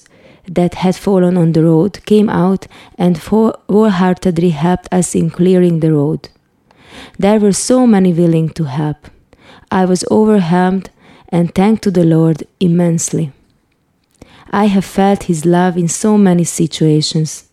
that 0.48 0.74
had 0.74 0.96
fallen 0.96 1.36
on 1.36 1.52
the 1.52 1.64
road 1.64 2.04
came 2.06 2.28
out 2.28 2.66
and 2.96 3.18
wholeheartedly 3.18 4.50
helped 4.50 4.88
us 4.92 5.14
in 5.14 5.30
clearing 5.30 5.80
the 5.80 5.92
road. 5.92 6.28
There 7.18 7.40
were 7.40 7.52
so 7.52 7.86
many 7.86 8.12
willing 8.12 8.50
to 8.50 8.64
help. 8.64 9.10
I 9.70 9.84
was 9.84 10.04
overwhelmed 10.10 10.90
and 11.28 11.54
thanked 11.54 11.82
to 11.82 11.90
the 11.90 12.04
Lord 12.04 12.44
immensely. 12.60 13.32
I 14.50 14.66
have 14.66 14.84
felt 14.84 15.24
His 15.24 15.44
love 15.44 15.76
in 15.76 15.88
so 15.88 16.16
many 16.16 16.44
situations. 16.44 17.48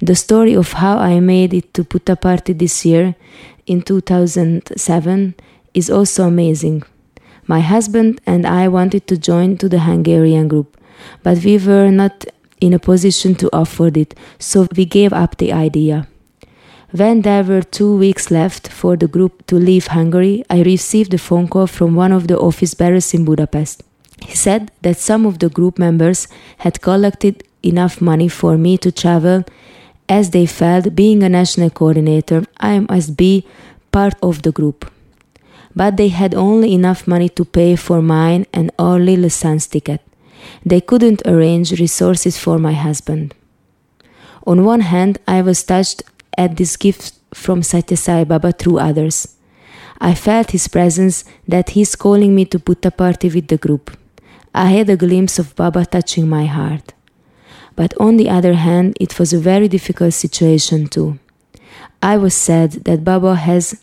The 0.00 0.14
story 0.14 0.54
of 0.54 0.72
how 0.74 0.98
I 0.98 1.20
made 1.20 1.52
it 1.52 1.74
to 1.74 1.84
Puttaparthi 1.84 2.56
this 2.56 2.84
year 2.84 3.16
in 3.66 3.82
2007 3.82 5.34
is 5.74 5.90
also 5.90 6.24
amazing. 6.24 6.84
My 7.46 7.60
husband 7.60 8.20
and 8.26 8.46
I 8.46 8.68
wanted 8.68 9.06
to 9.08 9.16
join 9.16 9.56
to 9.58 9.68
the 9.68 9.80
Hungarian 9.80 10.48
group, 10.48 10.76
but 11.22 11.44
we 11.44 11.58
were 11.58 11.90
not 11.90 12.24
in 12.60 12.72
a 12.72 12.78
position 12.78 13.34
to 13.36 13.48
afford 13.52 13.96
it, 13.96 14.14
so 14.38 14.66
we 14.76 14.84
gave 14.84 15.12
up 15.12 15.36
the 15.36 15.52
idea. 15.52 16.06
When 16.90 17.20
there 17.22 17.44
were 17.44 17.62
two 17.62 17.96
weeks 17.96 18.30
left 18.30 18.68
for 18.68 18.96
the 18.96 19.08
group 19.08 19.46
to 19.48 19.56
leave 19.56 19.88
Hungary, 19.88 20.44
I 20.48 20.62
received 20.62 21.12
a 21.12 21.18
phone 21.18 21.46
call 21.46 21.66
from 21.66 21.94
one 21.94 22.12
of 22.12 22.28
the 22.28 22.38
office 22.38 22.74
bearers 22.74 23.12
in 23.12 23.24
Budapest. 23.24 23.82
He 24.26 24.34
said 24.34 24.70
that 24.80 24.96
some 24.96 25.26
of 25.26 25.38
the 25.38 25.50
group 25.50 25.78
members 25.78 26.28
had 26.58 26.80
collected 26.80 27.44
enough 27.62 28.00
money 28.00 28.28
for 28.28 28.56
me 28.56 28.78
to 28.78 28.90
travel, 28.90 29.44
as 30.08 30.30
they 30.30 30.46
felt 30.46 30.94
being 30.94 31.22
a 31.22 31.28
national 31.28 31.70
coordinator, 31.70 32.44
I 32.58 32.80
must 32.80 33.16
be 33.16 33.46
part 33.92 34.14
of 34.22 34.42
the 34.42 34.52
group. 34.52 34.90
But 35.76 35.98
they 35.98 36.08
had 36.08 36.34
only 36.34 36.72
enough 36.72 37.06
money 37.06 37.28
to 37.30 37.44
pay 37.44 37.76
for 37.76 38.00
mine 38.00 38.46
and 38.52 38.70
our 38.78 38.98
little 38.98 39.28
ticket. 39.60 40.00
They 40.64 40.80
couldn't 40.80 41.22
arrange 41.26 41.78
resources 41.78 42.38
for 42.38 42.58
my 42.58 42.72
husband. 42.72 43.34
On 44.46 44.64
one 44.64 44.80
hand, 44.80 45.18
I 45.26 45.42
was 45.42 45.62
touched 45.62 46.02
at 46.36 46.56
this 46.56 46.76
gift 46.76 47.12
from 47.34 47.62
Sathya 47.62 47.98
Sai 47.98 48.24
Baba 48.24 48.52
through 48.52 48.78
others. 48.78 49.36
I 50.00 50.14
felt 50.14 50.52
his 50.52 50.68
presence 50.68 51.24
that 51.46 51.70
he's 51.70 51.96
calling 51.96 52.34
me 52.34 52.44
to 52.46 52.58
Puttaparthi 52.58 53.34
with 53.34 53.48
the 53.48 53.58
group. 53.58 53.96
I 54.54 54.66
had 54.66 54.88
a 54.88 54.96
glimpse 54.96 55.38
of 55.38 55.54
Baba 55.56 55.84
touching 55.84 56.28
my 56.28 56.46
heart. 56.46 56.92
But 57.76 57.94
on 58.00 58.16
the 58.16 58.30
other 58.30 58.54
hand, 58.54 58.96
it 59.00 59.18
was 59.18 59.32
a 59.32 59.38
very 59.38 59.68
difficult 59.68 60.14
situation 60.14 60.86
too. 60.86 61.18
I 62.02 62.16
was 62.16 62.34
sad 62.34 62.84
that 62.84 63.04
Baba 63.04 63.34
has 63.34 63.82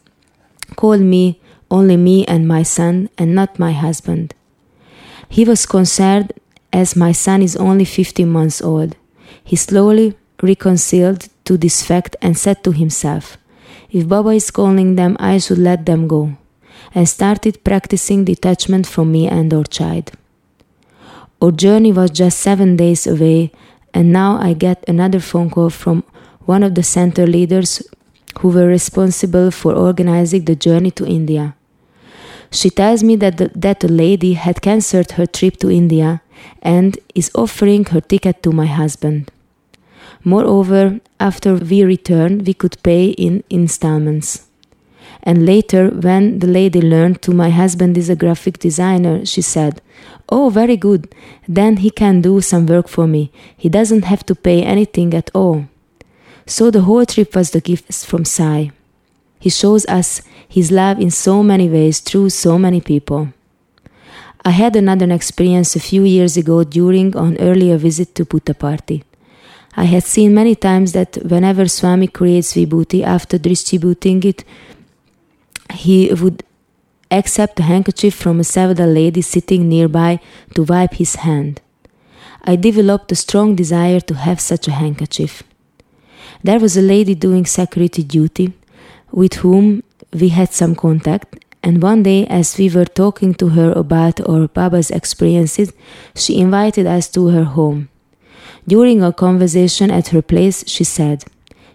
called 0.76 1.02
me 1.02 1.40
only 1.72 1.98
me 1.98 2.26
and 2.26 2.48
my 2.48 2.64
son, 2.64 3.10
and 3.18 3.34
not 3.34 3.60
my 3.60 3.72
husband. 3.72 4.34
He 5.28 5.44
was 5.44 5.66
concerned 5.66 6.32
as 6.76 6.94
my 6.94 7.14
son 7.14 7.42
is 7.42 7.56
only 7.56 7.86
15 7.86 8.30
months 8.30 8.62
old. 8.62 8.98
He 9.44 9.56
slowly 9.56 10.18
reconciled 10.44 11.30
to 11.46 11.58
this 11.58 11.82
fact 11.82 12.18
and 12.22 12.38
said 12.38 12.64
to 12.66 12.72
himself, 12.72 13.38
If 13.90 14.10
Baba 14.10 14.32
is 14.32 14.52
calling 14.52 14.96
them, 14.96 15.16
I 15.18 15.38
should 15.38 15.58
let 15.58 15.86
them 15.86 16.08
go, 16.08 16.36
and 16.94 17.08
started 17.08 17.64
practicing 17.64 18.26
detachment 18.26 18.86
from 18.88 19.14
me 19.14 19.26
and 19.28 19.54
our 19.54 19.64
child. 19.64 20.12
Our 21.42 21.52
journey 21.52 21.94
was 21.94 22.12
just 22.12 22.40
seven 22.42 22.76
days 22.76 23.08
away, 23.08 23.52
and 23.94 24.12
now 24.12 24.38
I 24.38 24.52
get 24.54 24.84
another 24.86 25.22
phone 25.22 25.50
call 25.50 25.70
from 25.70 26.04
one 26.46 26.62
of 26.62 26.76
the 26.76 26.84
center 26.84 27.26
leaders 27.26 27.82
who 28.40 28.50
were 28.50 28.68
responsible 28.68 29.50
for 29.50 29.74
organizing 29.74 30.44
the 30.44 30.58
journey 30.58 30.92
to 30.92 31.06
India. 31.06 31.56
She 32.52 32.70
tells 32.70 33.02
me 33.02 33.16
that 33.18 33.38
the, 33.38 33.50
that 33.56 33.84
a 33.86 33.88
lady 33.88 34.34
had 34.34 34.62
cancelled 34.62 35.12
her 35.14 35.26
trip 35.26 35.56
to 35.58 35.72
India 35.72 36.22
and 36.62 36.98
is 37.14 37.32
offering 37.36 37.86
her 37.86 38.02
ticket 38.02 38.44
to 38.44 38.52
my 38.52 38.66
husband. 38.66 39.32
Moreover, 40.24 41.00
after 41.20 41.56
we 41.56 41.84
returned, 41.84 42.48
we 42.48 42.54
could 42.54 42.82
pay 42.84 43.10
in 43.10 43.44
installments. 43.50 44.48
And 45.24 45.46
later, 45.46 45.90
when 45.90 46.40
the 46.40 46.48
lady 46.48 46.82
learned 46.82 47.22
to 47.24 47.32
my 47.32 47.50
husband 47.50 47.98
is 47.98 48.10
a 48.10 48.16
graphic 48.16 48.60
designer, 48.60 49.26
she 49.26 49.42
said, 49.42 49.82
Oh, 50.30 50.50
very 50.50 50.78
good. 50.78 51.14
Then 51.48 51.78
he 51.78 51.90
can 51.90 52.22
do 52.22 52.42
some 52.42 52.66
work 52.66 52.88
for 52.88 53.08
me. 53.08 53.32
He 53.58 53.70
doesn't 53.70 54.06
have 54.06 54.26
to 54.28 54.36
pay 54.36 54.64
anything 54.64 55.14
at 55.14 55.30
all. 55.34 55.66
So 56.48 56.70
the 56.70 56.82
whole 56.82 57.06
trip 57.06 57.36
was 57.36 57.52
the 57.52 57.62
gift 57.62 58.06
from 58.06 58.26
Sai. 58.26 58.72
He 59.40 59.50
shows 59.50 59.86
us 59.86 60.22
his 60.48 60.72
love 60.72 61.00
in 61.00 61.12
so 61.12 61.44
many 61.44 61.70
ways 61.70 62.00
through 62.00 62.30
so 62.32 62.58
many 62.58 62.82
people. 62.82 63.30
I 64.48 64.52
had 64.52 64.76
another 64.76 65.12
experience 65.12 65.76
a 65.76 65.80
few 65.80 66.04
years 66.04 66.38
ago 66.38 66.64
during 66.64 67.16
an 67.16 67.36
earlier 67.40 67.78
visit 67.78 68.14
to 68.14 68.26
Puttaparthi. 68.26 69.02
I 69.76 69.86
had 69.86 70.04
seen 70.04 70.36
many 70.36 70.54
times 70.54 70.92
that 70.92 71.16
whenever 71.26 71.68
Swami 71.68 72.08
creates 72.08 72.54
vibhuti 72.54 73.04
after 73.04 73.40
distributing 73.40 74.22
it, 74.24 74.44
he 75.74 76.14
would 76.14 76.44
accept 77.10 77.60
a 77.60 77.64
handkerchief 77.64 78.14
from 78.14 78.40
a 78.40 78.44
Seva 78.44 78.76
Dal 78.76 78.90
lady 78.90 79.24
sitting 79.24 79.68
nearby 79.68 80.20
to 80.54 80.62
wipe 80.62 80.94
his 80.94 81.16
hand. 81.16 81.60
I 82.44 82.56
developed 82.56 83.12
a 83.12 83.16
strong 83.16 83.56
desire 83.56 84.00
to 84.02 84.14
have 84.14 84.40
such 84.40 84.68
a 84.68 84.72
handkerchief. 84.72 85.42
There 86.44 86.60
was 86.60 86.78
a 86.78 86.84
lady 86.84 87.16
doing 87.16 87.48
security 87.48 88.04
duty 88.04 88.54
with 89.12 89.34
whom 89.36 89.82
we 90.14 90.30
had 90.30 90.54
some 90.54 90.76
contact, 90.76 91.44
and 91.66 91.82
one 91.82 92.04
day, 92.04 92.28
as 92.28 92.58
we 92.60 92.70
were 92.70 92.86
talking 92.86 93.34
to 93.34 93.50
her 93.50 93.72
about 93.72 94.22
our 94.30 94.48
Baba's 94.48 94.92
experiences, 94.92 95.74
she 96.16 96.40
invited 96.40 96.86
us 96.86 97.10
to 97.10 97.28
her 97.30 97.44
home. 97.44 97.90
During 98.68 99.04
our 99.04 99.12
conversation 99.12 99.90
at 99.90 100.10
her 100.10 100.22
place, 100.22 100.64
she 100.68 100.84
said, 100.84 101.26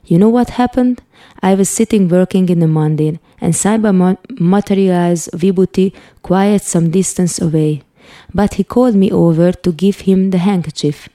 You 0.05 0.19
know 0.19 0.29
what 0.29 0.51
happened? 0.51 1.03
I 1.43 1.55
was 1.55 1.69
sitting 1.69 2.09
working 2.09 2.49
in 2.49 2.61
the 2.61 2.67
mandir, 2.67 3.19
and 3.41 3.53
Saiba 3.53 3.91
materialized 4.39 5.33
Vibhuti 5.33 5.93
quite 6.23 6.63
some 6.63 6.91
distance 6.91 7.41
away. 7.41 7.83
But 8.33 8.55
he 8.55 8.65
called 8.65 8.95
me 8.95 9.11
over 9.11 9.51
to 9.53 9.73
give 9.73 10.01
him 10.01 10.31
the 10.31 10.39
handkerchief 10.39 11.09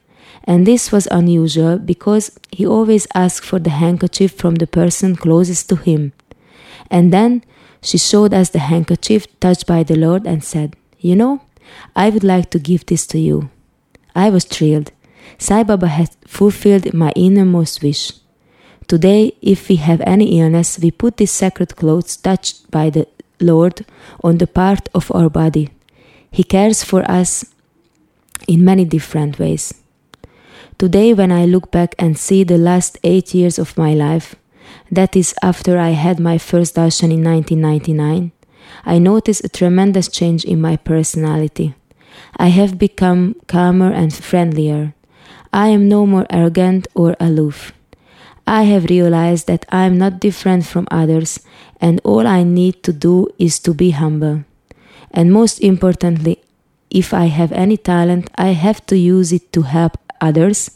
and 0.45 0.65
this 0.65 0.91
was 0.91 1.07
unusual 1.07 1.77
because 1.79 2.39
he 2.51 2.65
always 2.65 3.07
asked 3.15 3.43
for 3.43 3.59
the 3.59 3.71
handkerchief 3.71 4.31
from 4.31 4.55
the 4.55 4.67
person 4.67 5.15
closest 5.15 5.67
to 5.69 5.75
him. 5.75 6.13
And 6.91 7.11
then 7.11 7.43
she 7.85 7.99
showed 7.99 8.33
us 8.33 8.49
the 8.49 8.65
handkerchief 8.71 9.27
touched 9.39 9.67
by 9.67 9.83
the 9.83 9.95
Lord 9.95 10.25
and 10.25 10.43
said, 10.43 10.75
You 10.97 11.15
know, 11.15 11.41
I 11.95 12.09
would 12.09 12.23
like 12.23 12.49
to 12.49 12.59
give 12.59 12.85
this 12.87 13.05
to 13.07 13.19
you. 13.19 13.51
I 14.15 14.31
was 14.31 14.45
thrilled. 14.45 14.91
Sai 15.37 15.61
Baba 15.61 15.87
had 15.87 16.09
fulfilled 16.25 16.93
my 16.95 17.11
innermost 17.15 17.83
wish. 17.83 18.13
Today, 18.87 19.33
if 19.41 19.69
we 19.69 19.75
have 19.75 20.01
any 20.01 20.39
illness, 20.39 20.79
we 20.79 20.89
put 20.89 21.17
these 21.17 21.31
sacred 21.31 21.75
clothes 21.75 22.17
touched 22.17 22.71
by 22.71 22.89
the 22.89 23.07
Lord 23.39 23.85
on 24.23 24.39
the 24.39 24.47
part 24.47 24.89
of 24.95 25.11
our 25.11 25.29
body. 25.29 25.69
He 26.31 26.43
cares 26.43 26.83
for 26.83 27.03
us 27.09 27.45
in 28.47 28.65
many 28.65 28.85
different 28.85 29.37
ways. 29.37 29.73
Today, 30.79 31.13
when 31.13 31.31
I 31.31 31.45
look 31.45 31.71
back 31.71 31.93
and 31.99 32.17
see 32.17 32.43
the 32.43 32.57
last 32.57 32.97
eight 33.03 33.35
years 33.35 33.59
of 33.59 33.77
my 33.77 33.93
life, 33.93 34.35
that 34.95 35.15
is 35.15 35.33
after 35.41 35.77
I 35.77 35.91
had 35.91 36.19
my 36.19 36.37
first 36.37 36.75
darshan 36.75 37.11
in 37.11 37.23
1999, 37.23 38.31
I 38.85 38.97
noticed 38.97 39.45
a 39.45 39.49
tremendous 39.49 40.07
change 40.07 40.43
in 40.43 40.59
my 40.61 40.75
personality. 40.77 41.75
I 42.37 42.47
have 42.47 42.77
become 42.77 43.35
calmer 43.47 43.91
and 43.91 44.13
friendlier. 44.13 44.93
I 45.53 45.69
am 45.69 45.87
no 45.87 46.05
more 46.05 46.25
arrogant 46.29 46.87
or 46.95 47.15
aloof. 47.19 47.71
I 48.47 48.63
have 48.63 48.85
realized 48.85 49.47
that 49.47 49.65
I 49.69 49.85
am 49.85 49.97
not 49.97 50.19
different 50.19 50.65
from 50.65 50.87
others, 50.91 51.39
and 51.81 51.99
all 52.03 52.27
I 52.27 52.43
need 52.43 52.83
to 52.83 52.93
do 52.93 53.27
is 53.39 53.59
to 53.61 53.73
be 53.73 53.91
humble. 53.91 54.43
And 55.11 55.31
most 55.31 55.59
importantly, 55.61 56.41
if 56.89 57.13
I 57.13 57.25
have 57.25 57.51
any 57.51 57.77
talent, 57.77 58.29
I 58.35 58.49
have 58.49 58.85
to 58.87 58.97
use 58.97 59.31
it 59.31 59.51
to 59.53 59.63
help 59.63 59.97
others 60.21 60.71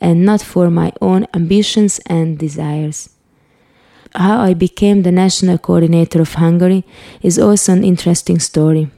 and 0.00 0.24
not 0.24 0.40
for 0.42 0.70
my 0.70 0.92
own 1.00 1.26
ambitions 1.34 1.98
and 2.06 2.38
desires. 2.38 3.10
How 4.14 4.40
I 4.40 4.54
became 4.54 5.02
the 5.02 5.12
national 5.12 5.58
coordinator 5.58 6.20
of 6.20 6.34
Hungary 6.34 6.84
is 7.22 7.38
also 7.38 7.72
an 7.72 7.84
interesting 7.84 8.38
story. 8.38 8.90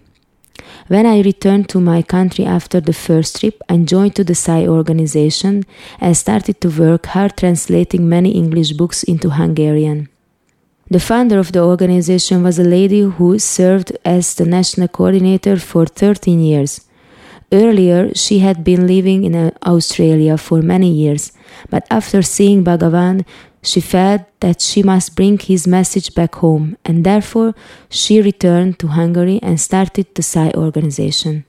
When 0.89 1.07
I 1.07 1.23
returned 1.23 1.69
to 1.71 1.81
my 1.81 2.03
country 2.03 2.45
after 2.45 2.81
the 2.81 2.93
first 2.93 3.41
trip, 3.41 3.63
I 3.69 3.77
joined 3.79 4.17
to 4.17 4.25
the 4.25 4.35
SAI 4.35 4.67
organization 4.67 5.65
and 6.01 6.17
started 6.17 6.61
to 6.61 6.69
work 6.69 7.07
hard 7.07 7.37
translating 7.37 8.09
many 8.09 8.31
English 8.33 8.73
books 8.73 9.03
into 9.03 9.31
Hungarian. 9.31 10.09
The 10.91 10.99
founder 10.99 11.39
of 11.39 11.53
the 11.53 11.63
organization 11.63 12.43
was 12.43 12.59
a 12.59 12.65
lady 12.65 13.03
who 13.03 13.39
served 13.39 13.97
as 14.05 14.35
the 14.35 14.45
national 14.45 14.89
coordinator 14.89 15.57
for 15.57 15.87
13 15.87 16.41
years. 16.41 16.81
Earlier, 17.53 18.13
she 18.15 18.41
had 18.41 18.65
been 18.65 18.87
living 18.87 19.25
in 19.25 19.35
uh, 19.35 19.51
Australia 19.65 20.37
for 20.37 20.63
many 20.63 20.91
years, 20.91 21.33
but 21.69 21.87
after 21.91 22.23
seeing 22.23 22.65
Bhagavan, 22.65 23.25
she 23.63 23.81
felt 23.81 24.23
that 24.41 24.61
she 24.61 24.83
must 24.83 25.17
bring 25.17 25.39
his 25.39 25.67
message 25.67 26.15
back 26.15 26.37
home, 26.37 26.77
and 26.85 27.05
therefore 27.05 27.55
she 27.89 28.21
returned 28.23 28.79
to 28.79 28.89
Hungary 28.89 29.39
and 29.43 29.61
started 29.61 30.07
the 30.15 30.23
Sai 30.23 30.51
organization. 30.55 31.45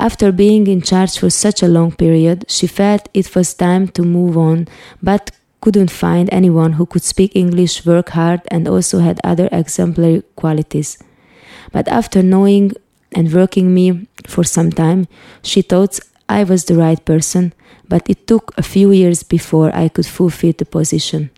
After 0.00 0.30
being 0.30 0.66
in 0.66 0.82
charge 0.82 1.18
for 1.18 1.30
such 1.30 1.62
a 1.62 1.68
long 1.68 1.92
period, 1.92 2.44
she 2.48 2.66
felt 2.66 3.08
it 3.14 3.34
was 3.34 3.54
time 3.54 3.88
to 3.88 4.02
move 4.02 4.38
on, 4.38 4.68
but 5.02 5.32
couldn't 5.60 5.90
find 5.90 6.28
anyone 6.30 6.74
who 6.74 6.86
could 6.86 7.02
speak 7.02 7.34
English, 7.34 7.84
work 7.84 8.10
hard, 8.10 8.42
and 8.48 8.68
also 8.68 9.00
had 9.00 9.18
other 9.24 9.48
exemplary 9.50 10.22
qualities. 10.36 10.98
But 11.72 11.88
after 11.88 12.22
knowing 12.22 12.72
and 13.12 13.32
working 13.32 13.74
me 13.74 14.06
for 14.26 14.44
some 14.44 14.70
time, 14.70 15.08
she 15.42 15.62
thought 15.62 15.98
I 16.28 16.44
was 16.44 16.64
the 16.64 16.76
right 16.76 17.02
person, 17.04 17.52
but 17.88 18.08
it 18.08 18.26
took 18.26 18.52
a 18.56 18.62
few 18.62 18.92
years 18.92 19.22
before 19.22 19.74
I 19.74 19.88
could 19.88 20.06
fulfill 20.06 20.52
the 20.56 20.64
position. 20.64 21.30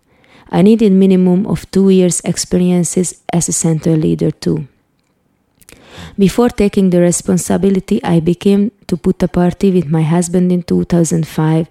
I 0.50 0.62
needed 0.62 0.92
minimum 0.92 1.46
of 1.46 1.70
two 1.70 1.90
years 1.90 2.20
experiences 2.24 3.22
as 3.32 3.48
a 3.48 3.52
center 3.52 3.96
leader 3.96 4.32
too. 4.32 4.66
Before 6.18 6.48
taking 6.48 6.90
the 6.90 7.00
responsibility, 7.00 8.02
I 8.02 8.20
became 8.20 8.72
to 8.88 8.96
Puttaparthi 8.96 9.72
with 9.72 9.86
my 9.86 10.02
husband 10.02 10.50
in 10.50 10.62
2005, 10.62 11.68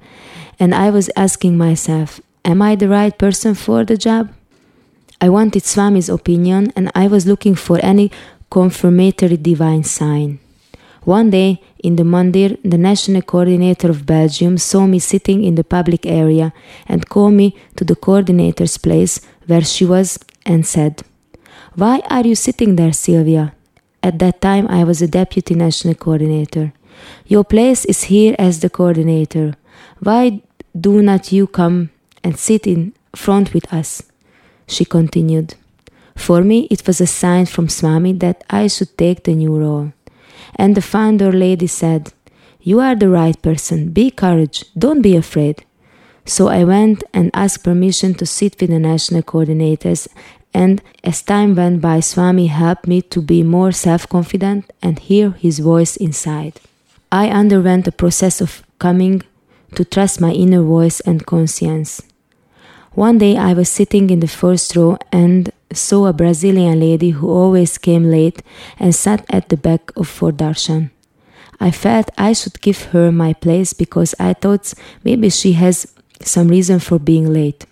and 0.59 0.73
I 0.73 0.89
was 0.89 1.09
asking 1.15 1.57
myself, 1.57 2.21
am 2.45 2.61
I 2.61 2.75
the 2.75 2.87
right 2.87 3.17
person 3.17 3.53
for 3.53 3.83
the 3.83 3.97
job? 3.97 4.29
I 5.21 5.29
wanted 5.29 5.63
Swami's 5.63 6.09
opinion, 6.09 6.71
and 6.75 6.89
I 6.95 7.07
was 7.07 7.27
looking 7.27 7.55
for 7.55 7.79
any 7.83 8.11
confirmatory 8.49 9.37
divine 9.37 9.83
sign. 9.83 10.39
One 11.03 11.29
day, 11.29 11.61
in 11.79 11.95
the 11.95 12.03
Mandir, 12.03 12.57
the 12.63 12.77
national 12.77 13.21
coordinator 13.21 13.89
of 13.89 14.05
Belgium 14.05 14.57
saw 14.57 14.85
me 14.85 14.99
sitting 14.99 15.43
in 15.43 15.55
the 15.55 15.63
public 15.63 16.05
area 16.05 16.53
and 16.87 17.07
called 17.07 17.33
me 17.33 17.55
to 17.75 17.83
the 17.83 17.95
coordinator's 17.95 18.77
place 18.77 19.21
where 19.47 19.61
she 19.61 19.85
was 19.85 20.19
and 20.45 20.65
said, 20.65 21.03
Why 21.75 22.01
are 22.09 22.25
you 22.25 22.35
sitting 22.35 22.75
there, 22.75 22.93
Sylvia? 22.93 23.53
At 24.03 24.19
that 24.19 24.41
time, 24.41 24.67
I 24.67 24.83
was 24.83 25.01
a 25.01 25.07
deputy 25.07 25.55
national 25.55 25.95
coordinator. 25.95 26.73
Your 27.25 27.43
place 27.43 27.85
is 27.85 28.03
here 28.03 28.35
as 28.37 28.59
the 28.59 28.69
coordinator. 28.69 29.55
Why 29.99 30.41
do 30.79 31.01
not 31.01 31.31
you 31.31 31.47
come 31.47 31.89
and 32.23 32.37
sit 32.37 32.67
in 32.67 32.93
front 33.15 33.53
with 33.53 33.71
us? 33.73 34.03
She 34.67 34.85
continued. 34.85 35.55
For 36.15 36.43
me, 36.43 36.67
it 36.69 36.85
was 36.85 36.99
a 37.01 37.07
sign 37.07 37.45
from 37.45 37.69
Swami 37.69 38.13
that 38.13 38.43
I 38.49 38.67
should 38.67 38.97
take 38.97 39.23
the 39.23 39.33
new 39.33 39.57
role. 39.57 39.93
And 40.55 40.75
the 40.75 40.81
founder 40.81 41.31
lady 41.31 41.67
said, 41.67 42.13
You 42.61 42.79
are 42.79 42.95
the 42.95 43.09
right 43.09 43.39
person. 43.41 43.91
Be 43.91 44.11
courage. 44.11 44.65
Don't 44.77 45.01
be 45.01 45.15
afraid. 45.15 45.65
So 46.25 46.47
I 46.47 46.63
went 46.63 47.03
and 47.13 47.31
asked 47.33 47.63
permission 47.63 48.13
to 48.15 48.25
sit 48.25 48.59
with 48.61 48.69
the 48.69 48.79
national 48.79 49.23
coordinators 49.23 50.07
and 50.53 50.81
as 51.03 51.21
time 51.21 51.55
went 51.55 51.81
by, 51.81 51.99
Swami 51.99 52.47
helped 52.47 52.87
me 52.87 53.01
to 53.03 53.21
be 53.21 53.43
more 53.43 53.71
self 53.71 54.07
confident 54.09 54.71
and 54.81 54.97
hear 54.97 55.31
his 55.31 55.59
voice 55.59 55.95
inside. 55.95 56.59
I 57.11 57.29
underwent 57.29 57.87
a 57.87 57.91
process 57.91 58.41
of 58.41 58.63
coming 58.79 59.23
to 59.75 59.85
trust 59.85 60.19
my 60.21 60.31
inner 60.31 60.63
voice 60.63 60.99
and 61.01 61.25
conscience. 61.25 62.01
One 62.93 63.19
day 63.19 63.37
I 63.37 63.53
was 63.53 63.69
sitting 63.69 64.09
in 64.09 64.19
the 64.19 64.27
first 64.27 64.75
row 64.75 64.97
and 65.11 65.51
saw 65.73 66.07
a 66.07 66.13
Brazilian 66.13 66.79
lady 66.79 67.11
who 67.11 67.29
always 67.29 67.77
came 67.77 68.09
late 68.09 68.41
and 68.79 68.93
sat 68.93 69.25
at 69.29 69.49
the 69.49 69.57
back 69.57 69.91
of 69.95 70.07
for 70.07 70.31
darshan. 70.31 70.91
I 71.59 71.71
felt 71.71 72.09
I 72.17 72.33
should 72.33 72.61
give 72.61 72.85
her 72.93 73.11
my 73.11 73.33
place 73.33 73.73
because 73.73 74.15
I 74.19 74.33
thought 74.33 74.73
maybe 75.03 75.29
she 75.29 75.53
has 75.53 75.93
some 76.21 76.47
reason 76.47 76.79
for 76.79 76.99
being 76.99 77.31
late. 77.31 77.65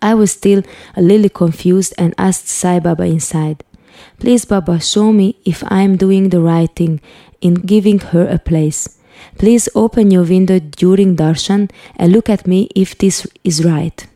I 0.00 0.14
was 0.14 0.32
still 0.32 0.62
a 0.96 1.02
little 1.02 1.28
confused 1.28 1.94
and 1.98 2.14
asked 2.16 2.48
Sai 2.48 2.80
Baba 2.80 3.04
inside, 3.04 3.64
Please, 4.18 4.44
Baba, 4.44 4.80
show 4.80 5.12
me 5.12 5.36
if 5.44 5.62
I 5.68 5.82
am 5.82 5.96
doing 5.96 6.30
the 6.30 6.40
right 6.40 6.70
thing 6.74 7.00
in 7.40 7.54
giving 7.54 7.98
her 7.98 8.26
a 8.26 8.38
place. 8.38 8.98
Please 9.38 9.68
open 9.74 10.10
your 10.10 10.24
window 10.24 10.58
during 10.58 11.16
darshan 11.16 11.70
and 11.96 12.12
look 12.12 12.28
at 12.30 12.46
me 12.46 12.68
if 12.74 12.96
this 12.98 13.26
is 13.44 13.64
right. 13.64 14.06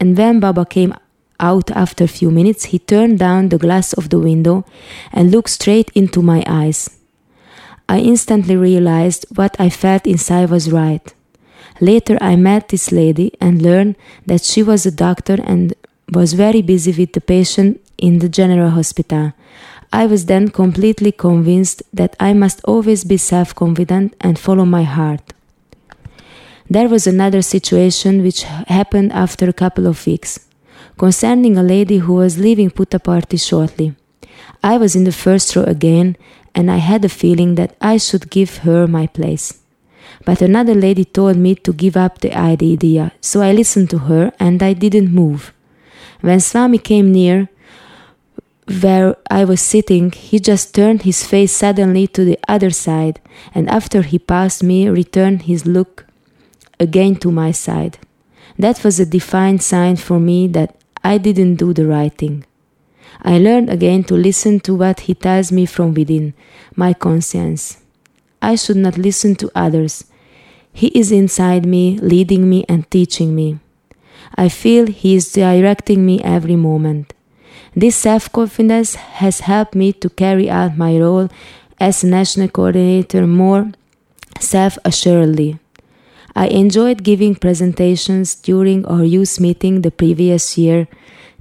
And 0.00 0.16
when 0.16 0.40
Baba 0.40 0.64
came 0.64 0.94
out 1.42 1.70
after 1.72 2.04
a 2.04 2.08
few 2.08 2.30
minutes, 2.30 2.66
he 2.66 2.78
turned 2.78 3.18
down 3.18 3.48
the 3.50 3.58
glass 3.58 3.92
of 3.92 4.08
the 4.08 4.18
window 4.18 4.64
and 5.12 5.30
looked 5.30 5.50
straight 5.50 5.90
into 5.94 6.22
my 6.22 6.42
eyes. 6.46 6.88
I 7.88 7.98
instantly 7.98 8.56
realized 8.56 9.26
what 9.34 9.54
I 9.60 9.68
felt 9.68 10.06
inside 10.06 10.48
was 10.48 10.72
right. 10.72 11.12
Later, 11.80 12.16
I 12.20 12.36
met 12.36 12.68
this 12.68 12.92
lady 12.92 13.34
and 13.40 13.60
learned 13.60 13.96
that 14.24 14.44
she 14.44 14.62
was 14.62 14.86
a 14.86 14.90
doctor 14.90 15.36
and 15.44 15.74
was 16.10 16.32
very 16.32 16.62
busy 16.62 16.92
with 16.92 17.12
the 17.12 17.20
patient 17.20 17.80
in 17.98 18.20
the 18.20 18.28
general 18.28 18.70
hospital. 18.70 19.32
I 19.92 20.06
was 20.06 20.26
then 20.26 20.48
completely 20.48 21.12
convinced 21.12 21.82
that 21.92 22.16
I 22.18 22.32
must 22.32 22.60
always 22.64 23.04
be 23.04 23.16
self 23.18 23.54
confident 23.54 24.14
and 24.20 24.38
follow 24.38 24.64
my 24.64 24.84
heart. 24.84 25.32
There 26.70 26.88
was 26.88 27.06
another 27.06 27.42
situation 27.42 28.22
which 28.22 28.44
happened 28.44 29.12
after 29.12 29.48
a 29.48 29.52
couple 29.52 29.86
of 29.86 30.06
weeks, 30.06 30.38
concerning 30.98 31.56
a 31.56 31.62
lady 31.62 31.98
who 31.98 32.14
was 32.14 32.38
leaving 32.38 32.70
Puttaparthi 32.70 33.38
shortly. 33.38 33.94
I 34.62 34.76
was 34.76 34.94
in 34.94 35.04
the 35.04 35.12
first 35.12 35.56
row 35.56 35.64
again, 35.64 36.16
and 36.54 36.70
I 36.70 36.76
had 36.76 37.04
a 37.04 37.08
feeling 37.08 37.54
that 37.56 37.76
I 37.80 37.96
should 37.96 38.30
give 38.30 38.58
her 38.58 38.86
my 38.86 39.06
place. 39.06 39.60
But 40.24 40.42
another 40.42 40.74
lady 40.74 41.04
told 41.04 41.36
me 41.36 41.54
to 41.56 41.72
give 41.72 41.96
up 41.96 42.20
the 42.20 42.36
idea, 42.36 43.12
so 43.20 43.40
I 43.40 43.52
listened 43.52 43.90
to 43.90 43.98
her 43.98 44.32
and 44.38 44.62
I 44.62 44.72
didn't 44.72 45.12
move. 45.12 45.52
When 46.20 46.40
Swami 46.40 46.78
came 46.78 47.10
near 47.10 47.48
where 48.80 49.16
I 49.28 49.44
was 49.44 49.60
sitting, 49.60 50.12
he 50.12 50.38
just 50.38 50.74
turned 50.74 51.02
his 51.02 51.26
face 51.26 51.52
suddenly 51.52 52.06
to 52.08 52.24
the 52.24 52.38
other 52.46 52.70
side, 52.70 53.20
and 53.54 53.68
after 53.68 54.02
he 54.02 54.18
passed 54.18 54.62
me, 54.62 54.88
returned 54.88 55.42
his 55.42 55.66
look 55.66 56.06
again 56.78 57.16
to 57.16 57.32
my 57.32 57.50
side. 57.50 57.98
That 58.58 58.84
was 58.84 59.00
a 59.00 59.06
defined 59.06 59.62
sign 59.62 59.96
for 59.96 60.20
me 60.20 60.46
that 60.48 60.76
I 61.04 61.18
didn't 61.18 61.56
do 61.56 61.72
the 61.72 61.86
right 61.86 62.12
thing. 62.12 62.44
I 63.22 63.38
learned 63.38 63.70
again 63.70 64.04
to 64.04 64.14
listen 64.14 64.60
to 64.60 64.74
what 64.74 65.00
he 65.00 65.14
tells 65.14 65.52
me 65.52 65.66
from 65.66 65.94
within, 65.94 66.34
my 66.74 66.92
conscience. 66.92 67.78
I 68.40 68.56
should 68.56 68.76
not 68.76 68.98
listen 68.98 69.36
to 69.36 69.50
others. 69.54 70.04
He 70.72 70.88
is 70.88 71.12
inside 71.12 71.66
me, 71.66 71.98
leading 71.98 72.48
me 72.48 72.64
and 72.68 72.90
teaching 72.90 73.34
me. 73.34 73.58
I 74.34 74.48
feel 74.48 74.86
He 74.86 75.14
is 75.14 75.32
directing 75.32 76.06
me 76.06 76.20
every 76.22 76.56
moment. 76.56 77.12
This 77.76 77.96
self 77.96 78.32
confidence 78.32 78.94
has 78.94 79.40
helped 79.40 79.74
me 79.74 79.92
to 79.94 80.08
carry 80.10 80.48
out 80.50 80.76
my 80.76 80.96
role 80.98 81.28
as 81.78 82.04
national 82.04 82.48
coordinator 82.48 83.26
more 83.26 83.72
self 84.40 84.78
assuredly. 84.84 85.58
I 86.34 86.46
enjoyed 86.46 87.04
giving 87.04 87.34
presentations 87.34 88.34
during 88.34 88.86
our 88.86 89.04
youth 89.04 89.38
meeting 89.38 89.82
the 89.82 89.90
previous 89.90 90.56
year, 90.56 90.88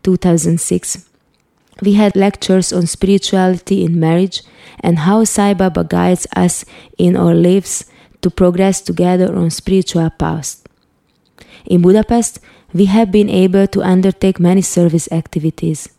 2006. 0.04 1.08
We 1.82 1.94
had 1.94 2.16
lectures 2.16 2.74
on 2.74 2.88
spirituality 2.88 3.84
in 3.86 4.00
marriage 4.00 4.44
and 4.82 5.00
how 5.00 5.24
Sai 5.24 5.54
Baba 5.54 5.84
guides 5.84 6.28
us 6.36 6.66
in 6.98 7.16
our 7.16 7.34
lives 7.34 7.86
to 8.22 8.30
progress 8.30 8.82
together 8.82 9.36
on 9.36 9.50
spiritual 9.50 10.10
paths. 10.10 10.64
In 11.66 11.82
Budapest, 11.82 12.40
we 12.74 12.86
have 12.86 13.12
been 13.12 13.30
able 13.30 13.68
to 13.68 13.82
undertake 13.82 14.40
many 14.40 14.62
service 14.62 15.12
activities. 15.12 15.90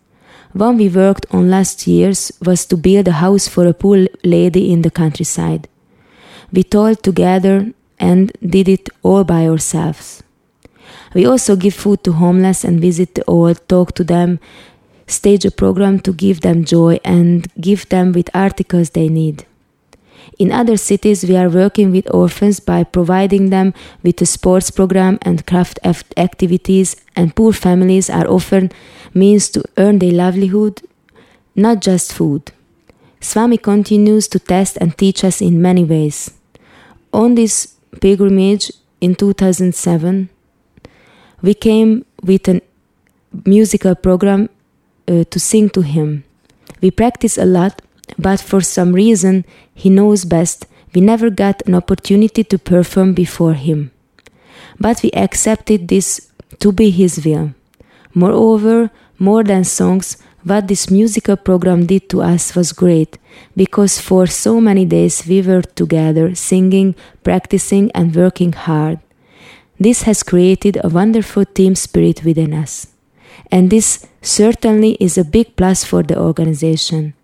One 0.52 0.76
we 0.76 0.88
worked 0.88 1.26
on 1.30 1.50
last 1.50 1.86
years 1.86 2.30
was 2.44 2.66
to 2.66 2.76
build 2.76 3.08
a 3.08 3.12
house 3.12 3.48
for 3.48 3.66
a 3.66 3.74
poor 3.74 4.06
lady 4.22 4.70
in 4.70 4.82
the 4.82 4.90
countryside. 4.90 5.66
We 6.52 6.62
toiled 6.62 7.02
together 7.02 7.72
and 8.02 8.32
did 8.44 8.68
it 8.68 8.88
all 9.02 9.24
by 9.24 9.46
ourselves. 9.46 10.22
We 11.14 11.24
also 11.24 11.56
give 11.56 11.74
food 11.74 12.02
to 12.04 12.12
homeless 12.12 12.64
and 12.64 12.80
visit 12.80 13.14
the 13.14 13.24
old, 13.26 13.66
talk 13.68 13.94
to 13.94 14.04
them, 14.04 14.40
stage 15.06 15.44
a 15.44 15.50
program 15.50 16.00
to 16.00 16.12
give 16.12 16.40
them 16.40 16.64
joy 16.64 16.98
and 17.04 17.46
give 17.60 17.88
them 17.88 18.12
with 18.12 18.28
articles 18.34 18.90
they 18.90 19.08
need. 19.08 19.46
In 20.38 20.50
other 20.50 20.76
cities, 20.76 21.24
we 21.24 21.36
are 21.36 21.48
working 21.50 21.92
with 21.92 22.12
orphans 22.12 22.58
by 22.58 22.84
providing 22.84 23.50
them 23.50 23.74
with 24.02 24.20
a 24.22 24.26
sports 24.26 24.70
program 24.70 25.18
and 25.22 25.46
craft 25.46 25.78
activities, 26.16 26.96
and 27.14 27.36
poor 27.36 27.52
families 27.52 28.08
are 28.08 28.26
offered 28.26 28.74
means 29.14 29.50
to 29.50 29.62
earn 29.76 29.98
their 29.98 30.12
livelihood, 30.12 30.82
not 31.54 31.80
just 31.80 32.12
food. 32.12 32.50
Swami 33.20 33.58
continues 33.58 34.26
to 34.28 34.38
test 34.38 34.78
and 34.80 34.96
teach 34.96 35.22
us 35.22 35.40
in 35.40 35.62
many 35.62 35.84
ways. 35.84 36.30
On 37.12 37.34
this 37.34 37.71
pilgrimage 38.00 38.72
in 39.00 39.14
2007, 39.14 40.28
we 41.42 41.54
came 41.54 42.04
with 42.22 42.48
a 42.48 42.60
musical 43.44 43.94
program 43.94 44.48
uh, 45.08 45.24
to 45.24 45.40
sing 45.40 45.70
to 45.70 45.80
him. 45.82 46.24
We 46.80 46.90
practice 46.90 47.38
a 47.38 47.44
lot 47.44 47.82
but 48.18 48.40
for 48.40 48.60
some 48.60 48.92
reason 48.92 49.44
he 49.74 49.90
knows 49.90 50.24
best, 50.24 50.66
we 50.94 51.00
never 51.00 51.30
got 51.30 51.62
an 51.66 51.74
opportunity 51.74 52.44
to 52.44 52.58
perform 52.58 53.14
before 53.14 53.54
him. 53.54 53.90
But 54.78 55.02
we 55.02 55.10
accepted 55.12 55.88
this 55.88 56.30
to 56.60 56.72
be 56.72 56.90
his 56.90 57.24
will. 57.24 57.54
Moreover, 58.14 58.90
more 59.18 59.42
than 59.42 59.64
songs, 59.64 60.16
what 60.44 60.68
this 60.68 60.90
musical 60.90 61.36
program 61.36 61.86
did 61.86 62.08
to 62.10 62.22
us 62.22 62.54
was 62.54 62.72
great, 62.72 63.18
because 63.56 64.00
for 64.00 64.26
so 64.26 64.60
many 64.60 64.84
days 64.84 65.26
we 65.26 65.40
were 65.42 65.62
together, 65.62 66.34
singing, 66.34 66.94
practicing, 67.22 67.90
and 67.92 68.14
working 68.14 68.52
hard. 68.52 68.98
This 69.78 70.02
has 70.02 70.22
created 70.22 70.78
a 70.82 70.88
wonderful 70.88 71.44
team 71.44 71.74
spirit 71.74 72.24
within 72.24 72.52
us. 72.52 72.88
And 73.50 73.70
this 73.70 74.06
certainly 74.20 74.96
is 75.00 75.16
a 75.16 75.24
big 75.24 75.56
plus 75.56 75.84
for 75.84 76.02
the 76.02 76.18
organization. 76.18 77.14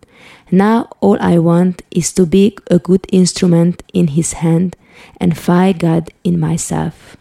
Now 0.50 0.88
all 1.00 1.18
I 1.20 1.38
want 1.38 1.82
is 1.90 2.12
to 2.14 2.24
be 2.24 2.56
a 2.70 2.78
good 2.78 3.06
instrument 3.12 3.82
in 3.92 4.08
His 4.08 4.34
hand 4.34 4.76
and 5.20 5.36
find 5.36 5.78
God 5.78 6.10
in 6.24 6.40
myself. 6.40 7.17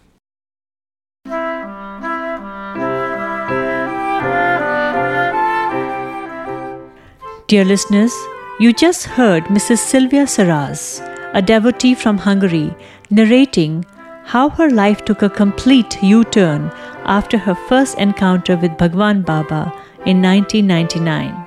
Dear 7.48 7.64
listeners, 7.64 8.14
you 8.60 8.74
just 8.74 9.06
heard 9.06 9.46
Mrs. 9.46 9.78
Sylvia 9.78 10.24
Saraz, 10.24 11.00
a 11.34 11.42
devotee 11.42 11.96
from 11.96 12.18
Hungary, 12.18 12.76
narrating 13.10 13.86
how 14.26 14.50
her 14.50 14.70
life 14.70 15.06
took 15.06 15.22
a 15.22 15.30
complete 15.30 16.04
U 16.04 16.26
turn 16.26 16.70
after 17.06 17.38
her 17.38 17.56
first 17.70 17.98
encounter 18.00 18.58
with 18.58 18.78
Bhagwan 18.78 19.22
Baba 19.22 19.72
in 20.06 20.22
1999. 20.22 21.46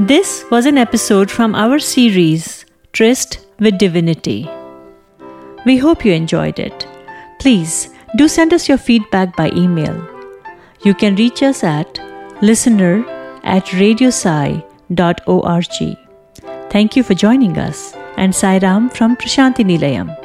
This 0.00 0.44
was 0.50 0.66
an 0.66 0.76
episode 0.76 1.30
from 1.30 1.54
our 1.54 1.78
series 1.78 2.66
Tryst 2.92 3.46
with 3.60 3.78
Divinity. 3.78 4.50
We 5.64 5.76
hope 5.76 6.04
you 6.04 6.14
enjoyed 6.14 6.58
it. 6.58 6.88
Please 7.38 7.90
do 8.16 8.26
send 8.26 8.52
us 8.52 8.68
your 8.68 8.78
feedback 8.78 9.36
by 9.36 9.52
email. 9.52 10.04
You 10.84 10.94
can 10.94 11.14
reach 11.14 11.44
us 11.44 11.62
at 11.62 12.00
listener 12.42 13.04
at 13.44 13.66
radiosai.org. 13.66 14.71
Thank 16.70 16.96
you 16.96 17.02
for 17.02 17.14
joining 17.14 17.58
us 17.58 17.94
and 18.16 18.34
Sai 18.34 18.58
Ram 18.58 18.90
from 18.90 19.16
Prasanthi 19.16 19.64
Nilayam. 19.64 20.21